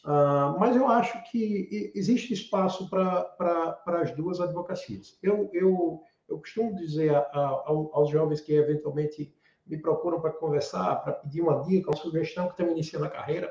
Uh, 0.05 0.59
mas 0.59 0.75
eu 0.77 0.89
acho 0.89 1.23
que 1.31 1.93
existe 1.95 2.35
espaço 2.35 2.91
para 2.91 3.83
as 3.87 4.11
duas 4.11 4.41
advocacias. 4.41 5.17
Eu, 5.23 5.49
eu, 5.53 6.03
eu 6.29 6.39
costumo 6.39 6.75
dizer 6.75 7.15
a, 7.15 7.21
a, 7.21 7.69
aos 7.69 8.11
jovens 8.11 8.41
que 8.41 8.53
eventualmente 8.53 9.33
me 9.67 9.79
procuram 9.79 10.21
para 10.21 10.33
conversar, 10.33 10.97
para 11.03 11.13
pedir 11.13 11.41
uma 11.41 11.63
dica, 11.63 11.91
uma 11.91 11.97
sugestão 11.97 12.47
que 12.47 12.53
estão 12.53 12.71
iniciando 12.71 13.07
a 13.07 13.11
carreira, 13.11 13.51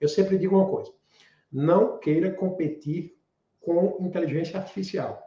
eu 0.00 0.08
sempre 0.08 0.38
digo 0.38 0.56
uma 0.56 0.68
coisa: 0.68 0.92
não 1.52 1.98
queira 1.98 2.32
competir 2.32 3.16
com 3.60 3.98
inteligência 4.00 4.58
artificial. 4.58 5.20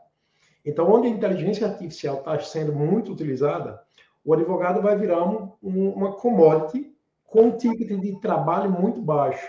Então, 0.65 0.89
onde 0.89 1.08
a 1.08 1.12
inteligência 1.12 1.67
artificial 1.67 2.19
está 2.19 2.39
sendo 2.39 2.74
muito 2.74 3.12
utilizada, 3.12 3.82
o 4.24 4.34
advogado 4.34 4.82
vai 4.82 4.98
virar 4.98 5.24
um, 5.24 5.52
um, 5.62 5.89
uma 5.89 6.13
commodity 6.13 6.96
com 7.26 7.48
um 7.48 7.58
ticket 7.58 8.00
de 8.00 8.19
trabalho 8.19 8.72
muito 8.72 9.02
baixo. 9.02 9.46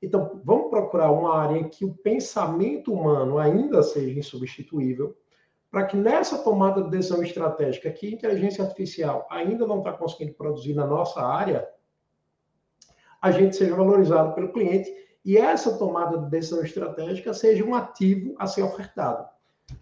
Então, 0.00 0.40
vamos 0.44 0.70
procurar 0.70 1.10
uma 1.10 1.36
área 1.36 1.58
em 1.58 1.68
que 1.68 1.84
o 1.84 1.94
pensamento 1.94 2.92
humano 2.92 3.38
ainda 3.38 3.82
seja 3.82 4.18
insubstituível, 4.18 5.16
para 5.72 5.86
que 5.86 5.96
nessa 5.96 6.36
tomada 6.36 6.82
de 6.82 6.90
decisão 6.90 7.22
estratégica 7.22 7.90
que 7.90 8.06
a 8.06 8.10
inteligência 8.10 8.62
artificial 8.62 9.26
ainda 9.30 9.66
não 9.66 9.78
está 9.78 9.90
conseguindo 9.92 10.34
produzir 10.34 10.74
na 10.74 10.86
nossa 10.86 11.22
área, 11.22 11.66
a 13.22 13.30
gente 13.30 13.56
seja 13.56 13.74
valorizado 13.74 14.34
pelo 14.34 14.52
cliente 14.52 14.92
e 15.24 15.38
essa 15.38 15.78
tomada 15.78 16.18
de 16.18 16.28
decisão 16.28 16.62
estratégica 16.62 17.32
seja 17.32 17.64
um 17.64 17.74
ativo 17.74 18.34
a 18.38 18.46
ser 18.46 18.62
ofertado. 18.62 19.26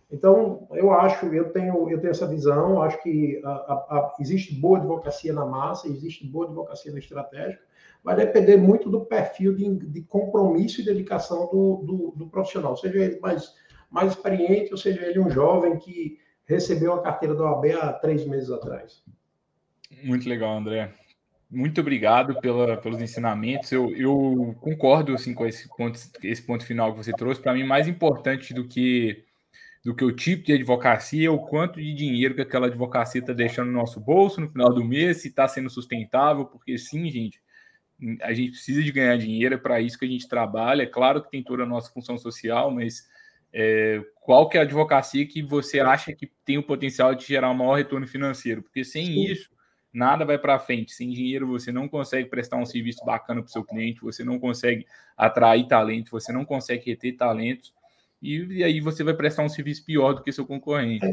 Então, 0.08 0.68
eu 0.70 0.92
acho, 0.92 1.26
eu 1.26 1.52
tenho, 1.52 1.90
eu 1.90 2.00
tenho 2.00 2.10
essa 2.12 2.26
visão, 2.26 2.80
acho 2.82 3.02
que 3.02 3.40
a, 3.44 3.50
a, 3.50 3.74
a, 3.74 4.14
existe 4.20 4.54
boa 4.54 4.78
advocacia 4.78 5.32
na 5.32 5.44
massa, 5.44 5.88
existe 5.88 6.24
boa 6.24 6.46
advocacia 6.46 6.92
na 6.92 7.00
estratégica, 7.00 7.62
vai 8.04 8.14
depender 8.14 8.56
muito 8.56 8.88
do 8.88 9.06
perfil 9.06 9.56
de, 9.56 9.68
de 9.76 10.02
compromisso 10.02 10.80
e 10.80 10.84
dedicação 10.84 11.48
do, 11.50 11.82
do, 11.84 12.12
do, 12.16 12.28
profissional, 12.28 12.76
seja 12.76 12.98
ele 12.98 13.18
mais, 13.18 13.54
mais 13.90 14.12
experiente, 14.12 14.70
ou 14.70 14.78
seja 14.78 15.02
ele 15.02 15.18
um 15.18 15.30
jovem 15.30 15.76
que 15.78 16.18
recebeu 16.44 16.92
a 16.94 17.02
carteira 17.02 17.34
da 17.34 17.44
OAB 17.44 17.66
há 17.72 17.92
três 17.92 18.24
meses 18.24 18.50
atrás. 18.50 19.02
Muito 20.02 20.28
legal, 20.28 20.56
André. 20.56 20.92
Muito 21.50 21.80
obrigado 21.80 22.40
pela, 22.40 22.76
pelos 22.76 23.00
ensinamentos. 23.00 23.72
Eu, 23.72 23.94
eu 23.96 24.56
concordo 24.60 25.14
assim, 25.14 25.34
com 25.34 25.44
esse 25.46 25.68
ponto, 25.76 25.98
esse 26.22 26.42
ponto 26.42 26.64
final 26.64 26.92
que 26.92 26.98
você 27.04 27.12
trouxe. 27.12 27.40
Para 27.40 27.54
mim, 27.54 27.64
mais 27.64 27.88
importante 27.88 28.54
do 28.54 28.66
que 28.66 29.24
do 29.82 29.94
que 29.94 30.04
o 30.04 30.12
tipo 30.12 30.44
de 30.44 30.52
advocacia, 30.52 31.32
o 31.32 31.46
quanto 31.46 31.80
de 31.80 31.94
dinheiro 31.94 32.34
que 32.34 32.42
aquela 32.42 32.66
advocacia 32.66 33.20
está 33.20 33.32
deixando 33.32 33.68
no 33.68 33.78
nosso 33.78 33.98
bolso 33.98 34.38
no 34.40 34.50
final 34.50 34.72
do 34.72 34.84
mês, 34.84 35.22
se 35.22 35.28
está 35.28 35.48
sendo 35.48 35.70
sustentável, 35.70 36.44
porque 36.44 36.76
sim, 36.76 37.10
gente, 37.10 37.40
a 38.22 38.34
gente 38.34 38.50
precisa 38.50 38.82
de 38.82 38.92
ganhar 38.92 39.16
dinheiro, 39.16 39.54
é 39.54 39.58
para 39.58 39.80
isso 39.80 39.98
que 39.98 40.04
a 40.04 40.08
gente 40.08 40.28
trabalha. 40.28 40.82
É 40.82 40.86
claro 40.86 41.22
que 41.22 41.30
tem 41.30 41.42
toda 41.42 41.62
a 41.62 41.66
nossa 41.66 41.90
função 41.90 42.18
social, 42.18 42.70
mas 42.70 43.08
é, 43.52 44.00
qual 44.20 44.48
que 44.48 44.56
é 44.56 44.60
a 44.60 44.64
advocacia 44.64 45.26
que 45.26 45.42
você 45.42 45.80
acha 45.80 46.12
que 46.12 46.30
tem 46.44 46.58
o 46.58 46.62
potencial 46.62 47.14
de 47.14 47.26
gerar 47.26 47.50
um 47.50 47.54
maior 47.54 47.76
retorno 47.76 48.06
financeiro? 48.06 48.62
Porque 48.62 48.84
sem 48.84 49.06
Sim. 49.06 49.24
isso, 49.24 49.50
nada 49.92 50.24
vai 50.24 50.38
para 50.38 50.58
frente. 50.58 50.92
Sem 50.92 51.10
dinheiro, 51.10 51.48
você 51.48 51.72
não 51.72 51.88
consegue 51.88 52.28
prestar 52.28 52.56
um 52.56 52.66
serviço 52.66 53.04
bacana 53.04 53.40
para 53.40 53.48
o 53.48 53.52
seu 53.52 53.64
cliente, 53.64 54.00
você 54.02 54.22
não 54.22 54.38
consegue 54.38 54.86
atrair 55.16 55.66
talento, 55.66 56.10
você 56.10 56.32
não 56.32 56.44
consegue 56.44 56.90
reter 56.90 57.16
talentos, 57.16 57.74
e, 58.22 58.58
e, 58.58 58.64
aí 58.64 58.80
você 58.80 59.02
vai 59.02 59.14
prestar 59.14 59.42
um 59.42 59.48
serviço 59.48 59.84
pior 59.84 60.12
do 60.12 60.22
que 60.22 60.30
seu 60.30 60.46
concorrente. 60.46 61.04
É, 61.04 61.10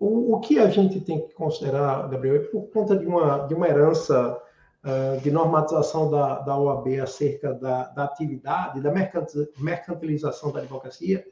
o, 0.00 0.34
o, 0.34 0.40
que 0.40 0.58
a 0.58 0.68
gente 0.70 1.00
tem 1.00 1.26
que 1.26 1.34
considerar, 1.34 2.08
Gabriel, 2.08 2.36
é 2.36 2.38
por 2.40 2.70
conta 2.70 2.96
de 2.96 3.06
uma, 3.06 3.38
de 3.46 3.54
uma 3.54 3.68
herança 3.68 4.40
uh, 4.84 5.20
de 5.20 5.30
normatização 5.30 6.10
da, 6.10 6.40
da 6.40 6.56
OAB 6.56 7.00
acerca 7.00 7.52
da, 7.54 7.88
da 7.88 8.04
atividade, 8.04 8.80
da 8.80 8.92
mercantilização 9.58 10.52
da 10.52 10.60
advocacia, 10.60 11.24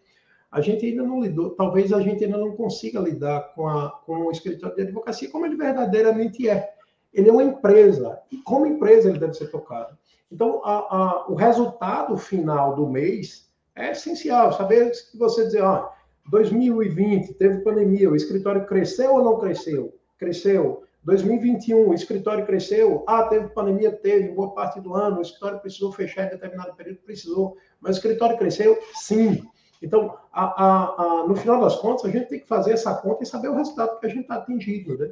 a 0.52 0.60
gente 0.60 0.84
ainda 0.84 1.02
não 1.02 1.22
lidou, 1.22 1.50
talvez 1.50 1.94
a 1.94 2.00
gente 2.02 2.22
ainda 2.22 2.36
não 2.36 2.52
consiga 2.52 3.00
lidar 3.00 3.54
com, 3.54 3.66
a, 3.66 3.90
com 4.04 4.26
o 4.26 4.30
escritório 4.30 4.76
de 4.76 4.82
advocacia 4.82 5.30
como 5.30 5.46
ele 5.46 5.56
verdadeiramente 5.56 6.46
é. 6.46 6.74
Ele 7.12 7.30
é 7.30 7.32
uma 7.32 7.42
empresa, 7.42 8.20
e 8.30 8.36
como 8.36 8.66
empresa 8.66 9.08
ele 9.08 9.18
deve 9.18 9.32
ser 9.32 9.50
tocado. 9.50 9.96
Então, 10.30 10.60
a, 10.62 10.72
a, 10.74 11.26
o 11.28 11.34
resultado 11.34 12.16
final 12.18 12.76
do 12.76 12.86
mês 12.86 13.50
é 13.74 13.92
essencial. 13.92 14.52
Saber 14.52 14.90
que 15.10 15.16
você 15.16 15.44
dizer, 15.44 15.62
ó, 15.62 15.90
2020 16.30 17.34
teve 17.34 17.62
pandemia, 17.62 18.10
o 18.10 18.16
escritório 18.16 18.66
cresceu 18.66 19.14
ou 19.14 19.24
não 19.24 19.38
cresceu? 19.38 19.94
Cresceu. 20.18 20.84
2021, 21.04 21.88
o 21.88 21.94
escritório 21.94 22.46
cresceu. 22.46 23.02
Ah, 23.06 23.24
teve 23.24 23.48
pandemia? 23.48 23.90
Teve, 23.90 24.28
boa 24.28 24.54
parte 24.54 24.80
do 24.80 24.94
ano. 24.94 25.18
O 25.18 25.22
escritório 25.22 25.58
precisou 25.58 25.90
fechar 25.92 26.26
em 26.26 26.30
determinado 26.30 26.74
período? 26.76 27.00
Precisou. 27.00 27.56
Mas 27.80 27.96
o 27.96 27.98
escritório 27.98 28.38
cresceu? 28.38 28.78
Sim. 28.94 29.42
Então, 29.82 30.16
a, 30.32 30.44
a, 30.44 31.02
a, 31.02 31.26
no 31.26 31.34
final 31.34 31.60
das 31.60 31.76
contas, 31.76 32.04
a 32.04 32.10
gente 32.10 32.28
tem 32.28 32.40
que 32.40 32.46
fazer 32.46 32.72
essa 32.72 32.94
conta 32.94 33.22
e 33.22 33.26
saber 33.26 33.48
o 33.48 33.56
resultado 33.56 33.98
que 33.98 34.06
a 34.06 34.08
gente 34.08 34.22
está 34.22 34.36
atingindo, 34.36 34.96
né? 34.96 35.10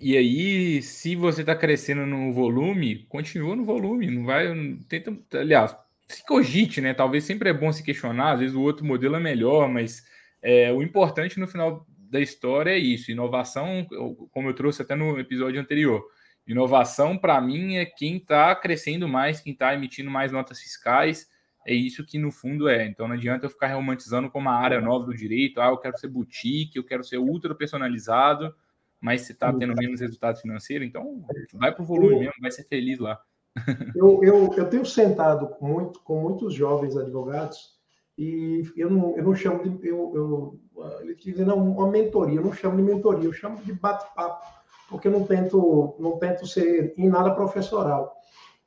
E 0.00 0.16
aí, 0.16 0.82
se 0.82 1.16
você 1.16 1.40
está 1.40 1.54
crescendo 1.54 2.04
no 2.04 2.32
volume, 2.32 3.06
continua 3.08 3.56
no 3.56 3.64
volume, 3.64 4.10
não 4.10 4.26
vai. 4.26 4.46
Tenta, 4.88 5.16
aliás, 5.32 5.74
se 6.08 6.24
cogite, 6.26 6.80
né? 6.80 6.92
Talvez 6.92 7.24
sempre 7.24 7.48
é 7.48 7.52
bom 7.52 7.72
se 7.72 7.82
questionar, 7.82 8.32
às 8.32 8.40
vezes 8.40 8.54
o 8.54 8.60
outro 8.60 8.84
modelo 8.84 9.16
é 9.16 9.20
melhor, 9.20 9.68
mas 9.68 10.04
é, 10.42 10.72
o 10.72 10.82
importante 10.82 11.40
no 11.40 11.48
final 11.48 11.86
da 12.10 12.20
história 12.20 12.70
é 12.70 12.78
isso. 12.78 13.10
Inovação, 13.10 13.86
como 14.30 14.48
eu 14.48 14.54
trouxe 14.54 14.82
até 14.82 14.94
no 14.94 15.18
episódio 15.18 15.60
anterior, 15.60 16.04
inovação 16.46 17.16
para 17.16 17.40
mim 17.40 17.76
é 17.76 17.86
quem 17.86 18.16
está 18.16 18.54
crescendo 18.54 19.08
mais, 19.08 19.40
quem 19.40 19.52
está 19.52 19.74
emitindo 19.74 20.10
mais 20.10 20.32
notas 20.32 20.60
fiscais 20.60 21.28
é 21.68 21.74
isso 21.74 22.04
que 22.04 22.18
no 22.18 22.32
fundo 22.32 22.66
é. 22.66 22.86
Então 22.86 23.06
não 23.06 23.14
adianta 23.14 23.44
eu 23.44 23.50
ficar 23.50 23.74
romantizando 23.74 24.30
como 24.30 24.48
uma 24.48 24.56
área 24.56 24.80
nova 24.80 25.04
do 25.04 25.14
direito, 25.14 25.60
ah, 25.60 25.68
eu 25.68 25.76
quero 25.76 25.98
ser 25.98 26.08
boutique, 26.08 26.78
eu 26.78 26.84
quero 26.84 27.04
ser 27.04 27.18
ultra 27.18 27.54
personalizado, 27.54 28.54
mas 28.98 29.22
se 29.22 29.32
está 29.32 29.52
tendo 29.52 29.74
menos 29.76 30.00
resultado 30.00 30.40
financeiro, 30.40 30.82
então 30.82 31.22
vai 31.52 31.70
para 31.72 31.82
o 31.82 31.86
volume 31.86 32.20
mesmo, 32.20 32.32
vai 32.40 32.50
ser 32.50 32.64
feliz 32.64 32.98
lá. 32.98 33.20
Eu, 33.96 34.20
eu, 34.22 34.54
eu 34.56 34.70
tenho 34.70 34.86
sentado 34.86 35.48
com, 35.48 35.66
muito, 35.66 36.00
com 36.02 36.20
muitos 36.20 36.54
jovens 36.54 36.96
advogados 36.96 37.76
e 38.16 38.62
eu 38.76 38.88
não, 38.88 39.16
eu 39.16 39.24
não 39.24 39.34
chamo 39.34 39.64
de. 39.64 39.88
Eu, 39.88 40.12
eu, 40.14 40.60
eles 41.00 41.16
dizem, 41.20 41.44
não, 41.44 41.56
uma 41.56 41.90
mentoria, 41.90 42.36
eu 42.36 42.44
não 42.44 42.52
chamo 42.52 42.76
de 42.76 42.82
mentoria, 42.82 43.24
eu 43.24 43.32
chamo 43.32 43.60
de 43.62 43.72
bate-papo, 43.72 44.46
porque 44.88 45.08
eu 45.08 45.12
não 45.12 45.24
tento, 45.24 45.96
não 45.98 46.18
tento 46.18 46.46
ser 46.46 46.94
em 46.96 47.08
nada 47.08 47.32
professoral. 47.32 48.17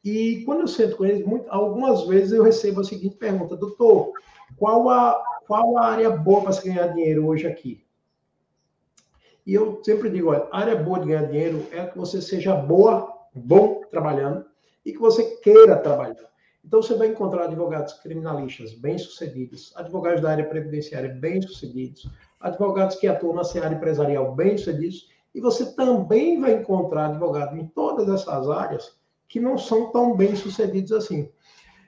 E 0.04 0.44
quando 0.46 0.62
eu 0.62 0.68
sento 0.68 0.98
com 0.98 1.06
eles, 1.06 1.26
muito, 1.26 1.50
algumas 1.50 2.08
vezes 2.08 2.32
eu 2.32 2.44
recebo 2.44 2.82
a 2.82 2.84
seguinte 2.84 3.16
pergunta: 3.16 3.56
doutor, 3.56 4.14
qual 4.58 4.90
a, 4.90 5.24
qual 5.48 5.78
a 5.78 5.86
área 5.86 6.10
boa 6.10 6.42
para 6.42 6.52
se 6.54 6.68
ganhar 6.68 6.88
dinheiro 6.88 7.28
hoje 7.28 7.46
aqui? 7.46 7.84
E 9.46 9.54
eu 9.54 9.82
sempre 9.84 10.10
digo: 10.10 10.30
olha, 10.30 10.48
a 10.52 10.60
área 10.60 10.76
boa 10.76 11.00
de 11.00 11.08
ganhar 11.08 11.28
dinheiro 11.28 11.66
é 11.72 11.86
que 11.86 11.98
você 11.98 12.22
seja 12.22 12.56
boa, 12.56 13.12
bom 13.34 13.82
trabalhando 13.92 14.46
e 14.86 14.92
que 14.92 15.00
você 15.00 15.24
queira 15.38 15.78
trabalhar. 15.78 16.32
Então, 16.64 16.82
você 16.82 16.94
vai 16.94 17.08
encontrar 17.08 17.46
advogados 17.46 17.94
criminalistas 17.94 18.74
bem-sucedidos, 18.74 19.74
advogados 19.76 20.22
da 20.22 20.30
área 20.30 20.48
previdenciária 20.48 21.10
bem-sucedidos, 21.10 22.08
advogados 22.40 22.98
que 22.98 23.08
atuam 23.08 23.34
na 23.34 23.42
área 23.42 23.76
empresarial 23.76 24.36
bem-sucedidos, 24.36 25.10
e 25.34 25.42
você 25.42 25.74
também 25.74 26.40
vai 26.40 26.54
encontrar 26.54 27.08
advogados 27.08 27.58
em 27.58 27.66
todas 27.68 28.08
essas 28.10 28.48
áreas 28.50 28.96
que 29.32 29.39
não 29.39 29.58
são 29.58 29.91
tão 29.91 30.13
bem 30.13 30.36
sucedidos 30.36 30.91
assim. 30.91 31.32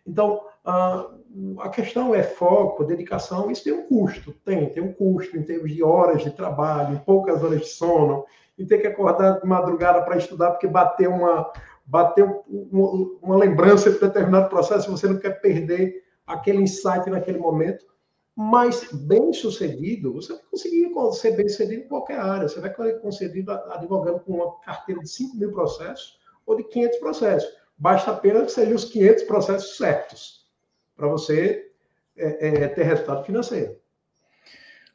Então, 0.08 0.46
a 0.66 1.70
questão 1.70 2.16
é 2.16 2.24
foco, 2.24 2.86
dedicação, 2.86 3.52
isso 3.52 3.66
tem 3.66 3.74
um 3.74 3.86
custo, 3.86 4.32
tem, 4.46 4.70
tem 4.70 4.82
um 4.82 4.94
custo 4.94 5.38
em 5.38 5.44
termos 5.44 5.70
de 5.70 5.84
horas 5.84 6.24
de 6.24 6.32
trabalho, 6.32 6.96
em 6.96 7.00
poucas 7.00 7.44
horas 7.44 7.60
de 7.60 7.68
sono, 7.68 8.24
em 8.58 8.66
ter 8.66 8.78
que 8.78 8.88
acordar 8.88 9.42
de 9.42 9.46
madrugada 9.46 10.02
para 10.04 10.16
estudar 10.16 10.52
porque 10.52 10.68
bateu 10.68 11.12
uma, 11.12 11.52
bateu 11.86 12.46
uma 13.22 13.36
lembrança 13.36 13.92
de 13.92 14.00
determinado 14.00 14.48
processo, 14.48 14.90
você 14.90 15.06
não 15.08 15.20
quer 15.20 15.42
perder 15.42 16.02
aquele 16.26 16.62
insight 16.62 17.10
naquele 17.10 17.40
momento, 17.40 17.86
mas 18.34 18.88
bem 18.94 19.34
sucedido, 19.34 20.14
você 20.14 20.32
vai 20.32 20.42
conseguir 20.50 20.94
ser 21.12 21.32
bem 21.36 21.50
sucedido 21.50 21.84
em 21.84 21.88
qualquer 21.90 22.20
área, 22.20 22.48
você 22.48 22.62
vai 22.62 22.72
conseguir 23.02 23.46
advogando 23.50 24.22
com 24.22 24.36
uma 24.36 24.60
carteira 24.62 25.02
de 25.02 25.10
5 25.10 25.36
mil 25.36 25.52
processos, 25.52 26.23
ou 26.46 26.56
de 26.56 26.64
500 26.64 26.98
processos. 26.98 27.50
Basta 27.78 28.12
apenas 28.12 28.46
que 28.46 28.52
sejam 28.52 28.76
os 28.76 28.86
500 28.86 29.24
processos 29.24 29.78
certos 29.78 30.48
para 30.96 31.08
você 31.08 31.72
é, 32.16 32.48
é, 32.48 32.68
ter 32.68 32.84
resultado 32.84 33.26
financeiro. 33.26 33.76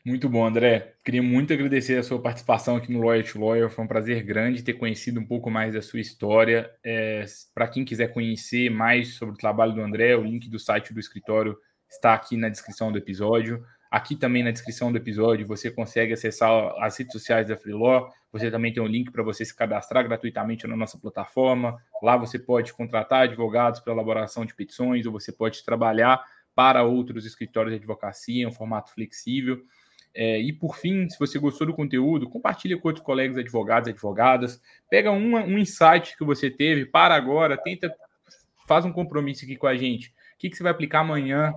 Muito 0.05 0.29
bom, 0.29 0.47
André. 0.47 0.95
Queria 1.05 1.23
muito 1.23 1.53
agradecer 1.53 1.99
a 1.99 2.03
sua 2.03 2.21
participação 2.21 2.77
aqui 2.77 2.91
no 2.91 3.03
Lawyer 3.03 3.31
to 3.31 3.39
Lawyer. 3.39 3.69
Foi 3.69 3.85
um 3.85 3.89
prazer 3.89 4.23
grande 4.23 4.63
ter 4.63 4.75
conhecido 4.75 5.21
um 5.21 5.27
pouco 5.27 5.51
mais 5.51 5.75
da 5.75 5.83
sua 5.83 6.01
história. 6.01 6.71
É, 6.83 7.25
para 7.55 7.69
quem 7.69 7.85
quiser 7.85 8.13
conhecer 8.13 8.71
mais 8.71 9.15
sobre 9.15 9.35
o 9.35 9.39
trabalho 9.39 9.75
do 9.75 9.83
André, 9.83 10.17
o 10.17 10.23
link 10.23 10.49
do 10.49 10.59
site 10.59 10.95
do 10.95 11.01
escritório 11.01 11.59
está 11.91 12.15
aqui 12.15 12.37
na 12.37 12.49
descrição 12.49 12.91
do 12.91 12.99
episódio. 12.99 13.63
Aqui 13.91 14.15
também 14.15 14.43
na 14.43 14.51
descrição 14.51 14.93
do 14.93 14.99
episódio 14.99 15.47
você 15.47 15.71
consegue 15.71 16.13
acessar 16.13 16.75
as 16.79 16.97
redes 16.99 17.13
sociais 17.13 17.49
da 17.49 17.57
Freeló. 17.57 18.11
Você 18.31 18.51
também 18.51 18.73
tem 18.73 18.83
um 18.83 18.87
link 18.87 19.11
para 19.11 19.23
você 19.23 19.45
se 19.45 19.55
cadastrar 19.55 20.05
gratuitamente 20.05 20.67
na 20.67 20.77
nossa 20.77 20.99
plataforma. 20.99 21.81
Lá 22.03 22.17
você 22.17 22.39
pode 22.39 22.75
contratar 22.75 23.23
advogados 23.23 23.81
para 23.81 23.93
elaboração 23.93 24.45
de 24.45 24.55
petições 24.55 25.07
ou 25.07 25.13
você 25.13 25.33
pode 25.33 25.65
trabalhar 25.65 26.23
para 26.55 26.83
outros 26.83 27.25
escritórios 27.25 27.73
de 27.73 27.79
advocacia 27.79 28.43
em 28.43 28.47
um 28.47 28.53
formato 28.53 28.93
flexível. 28.93 29.63
É, 30.15 30.39
e 30.39 30.53
por 30.53 30.77
fim, 30.77 31.09
se 31.09 31.19
você 31.19 31.39
gostou 31.39 31.67
do 31.67 31.73
conteúdo, 31.73 32.29
compartilhe 32.29 32.77
com 32.79 32.89
outros 32.89 33.05
colegas 33.05 33.39
advogados 33.39 33.89
e 33.89 33.93
advogadas. 33.93 34.61
Pega 34.91 35.11
uma, 35.11 35.41
um 35.41 35.57
insight 35.57 36.17
que 36.17 36.25
você 36.25 36.51
teve 36.51 36.85
para 36.85 37.15
agora, 37.15 37.57
tenta, 37.57 37.95
faz 38.67 38.85
um 38.85 38.93
compromisso 38.93 39.45
aqui 39.45 39.57
com 39.57 39.67
a 39.67 39.77
gente. 39.77 40.09
O 40.09 40.39
que, 40.39 40.51
que 40.51 40.57
você 40.57 40.63
vai 40.63 40.73
aplicar 40.73 41.01
amanhã 41.01 41.55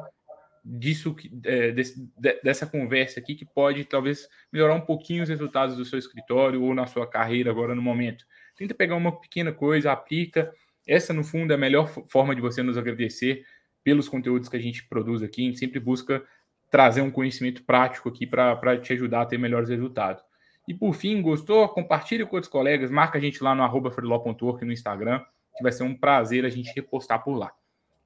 disso 0.63 1.15
é, 1.43 1.71
desse, 1.71 2.07
dessa 2.43 2.67
conversa 2.67 3.19
aqui 3.19 3.33
que 3.33 3.45
pode 3.45 3.83
talvez 3.85 4.27
melhorar 4.51 4.75
um 4.75 4.81
pouquinho 4.81 5.23
os 5.23 5.29
resultados 5.29 5.75
do 5.75 5.85
seu 5.85 5.97
escritório 5.97 6.61
ou 6.61 6.73
na 6.73 6.85
sua 6.85 7.07
carreira 7.07 7.49
agora 7.49 7.73
no 7.73 7.81
momento. 7.81 8.25
Tenta 8.55 8.73
pegar 8.73 8.95
uma 8.95 9.19
pequena 9.19 9.51
coisa, 9.51 9.91
aplica. 9.91 10.53
Essa, 10.87 11.13
no 11.13 11.23
fundo, 11.23 11.51
é 11.51 11.55
a 11.55 11.59
melhor 11.59 11.87
forma 12.07 12.35
de 12.35 12.41
você 12.41 12.61
nos 12.61 12.77
agradecer 12.77 13.43
pelos 13.83 14.07
conteúdos 14.07 14.49
que 14.49 14.57
a 14.57 14.61
gente 14.61 14.87
produz 14.87 15.23
aqui. 15.23 15.41
A 15.41 15.45
gente 15.45 15.59
sempre 15.59 15.79
busca 15.79 16.23
trazer 16.69 17.01
um 17.01 17.11
conhecimento 17.11 17.63
prático 17.63 18.09
aqui 18.09 18.25
para 18.25 18.77
te 18.79 18.93
ajudar 18.93 19.21
a 19.21 19.25
ter 19.25 19.37
melhores 19.37 19.69
resultados. 19.69 20.23
E 20.67 20.73
por 20.73 20.93
fim, 20.93 21.21
gostou? 21.21 21.67
Compartilhe 21.69 22.25
com 22.25 22.35
outros 22.35 22.51
colegas, 22.51 22.91
marca 22.91 23.17
a 23.17 23.21
gente 23.21 23.43
lá 23.43 23.53
no 23.55 23.63
arroba 23.63 23.93
no 23.99 24.71
Instagram, 24.71 25.19
que 25.57 25.63
vai 25.63 25.71
ser 25.71 25.83
um 25.83 25.95
prazer 25.95 26.45
a 26.45 26.49
gente 26.49 26.71
repostar 26.73 27.23
por 27.23 27.35
lá. 27.35 27.51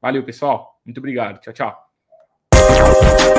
Valeu, 0.02 0.24
pessoal. 0.24 0.80
Muito 0.86 0.98
obrigado. 0.98 1.40
Tchau, 1.42 1.54
tchau. 1.54 1.85
you 2.96 3.35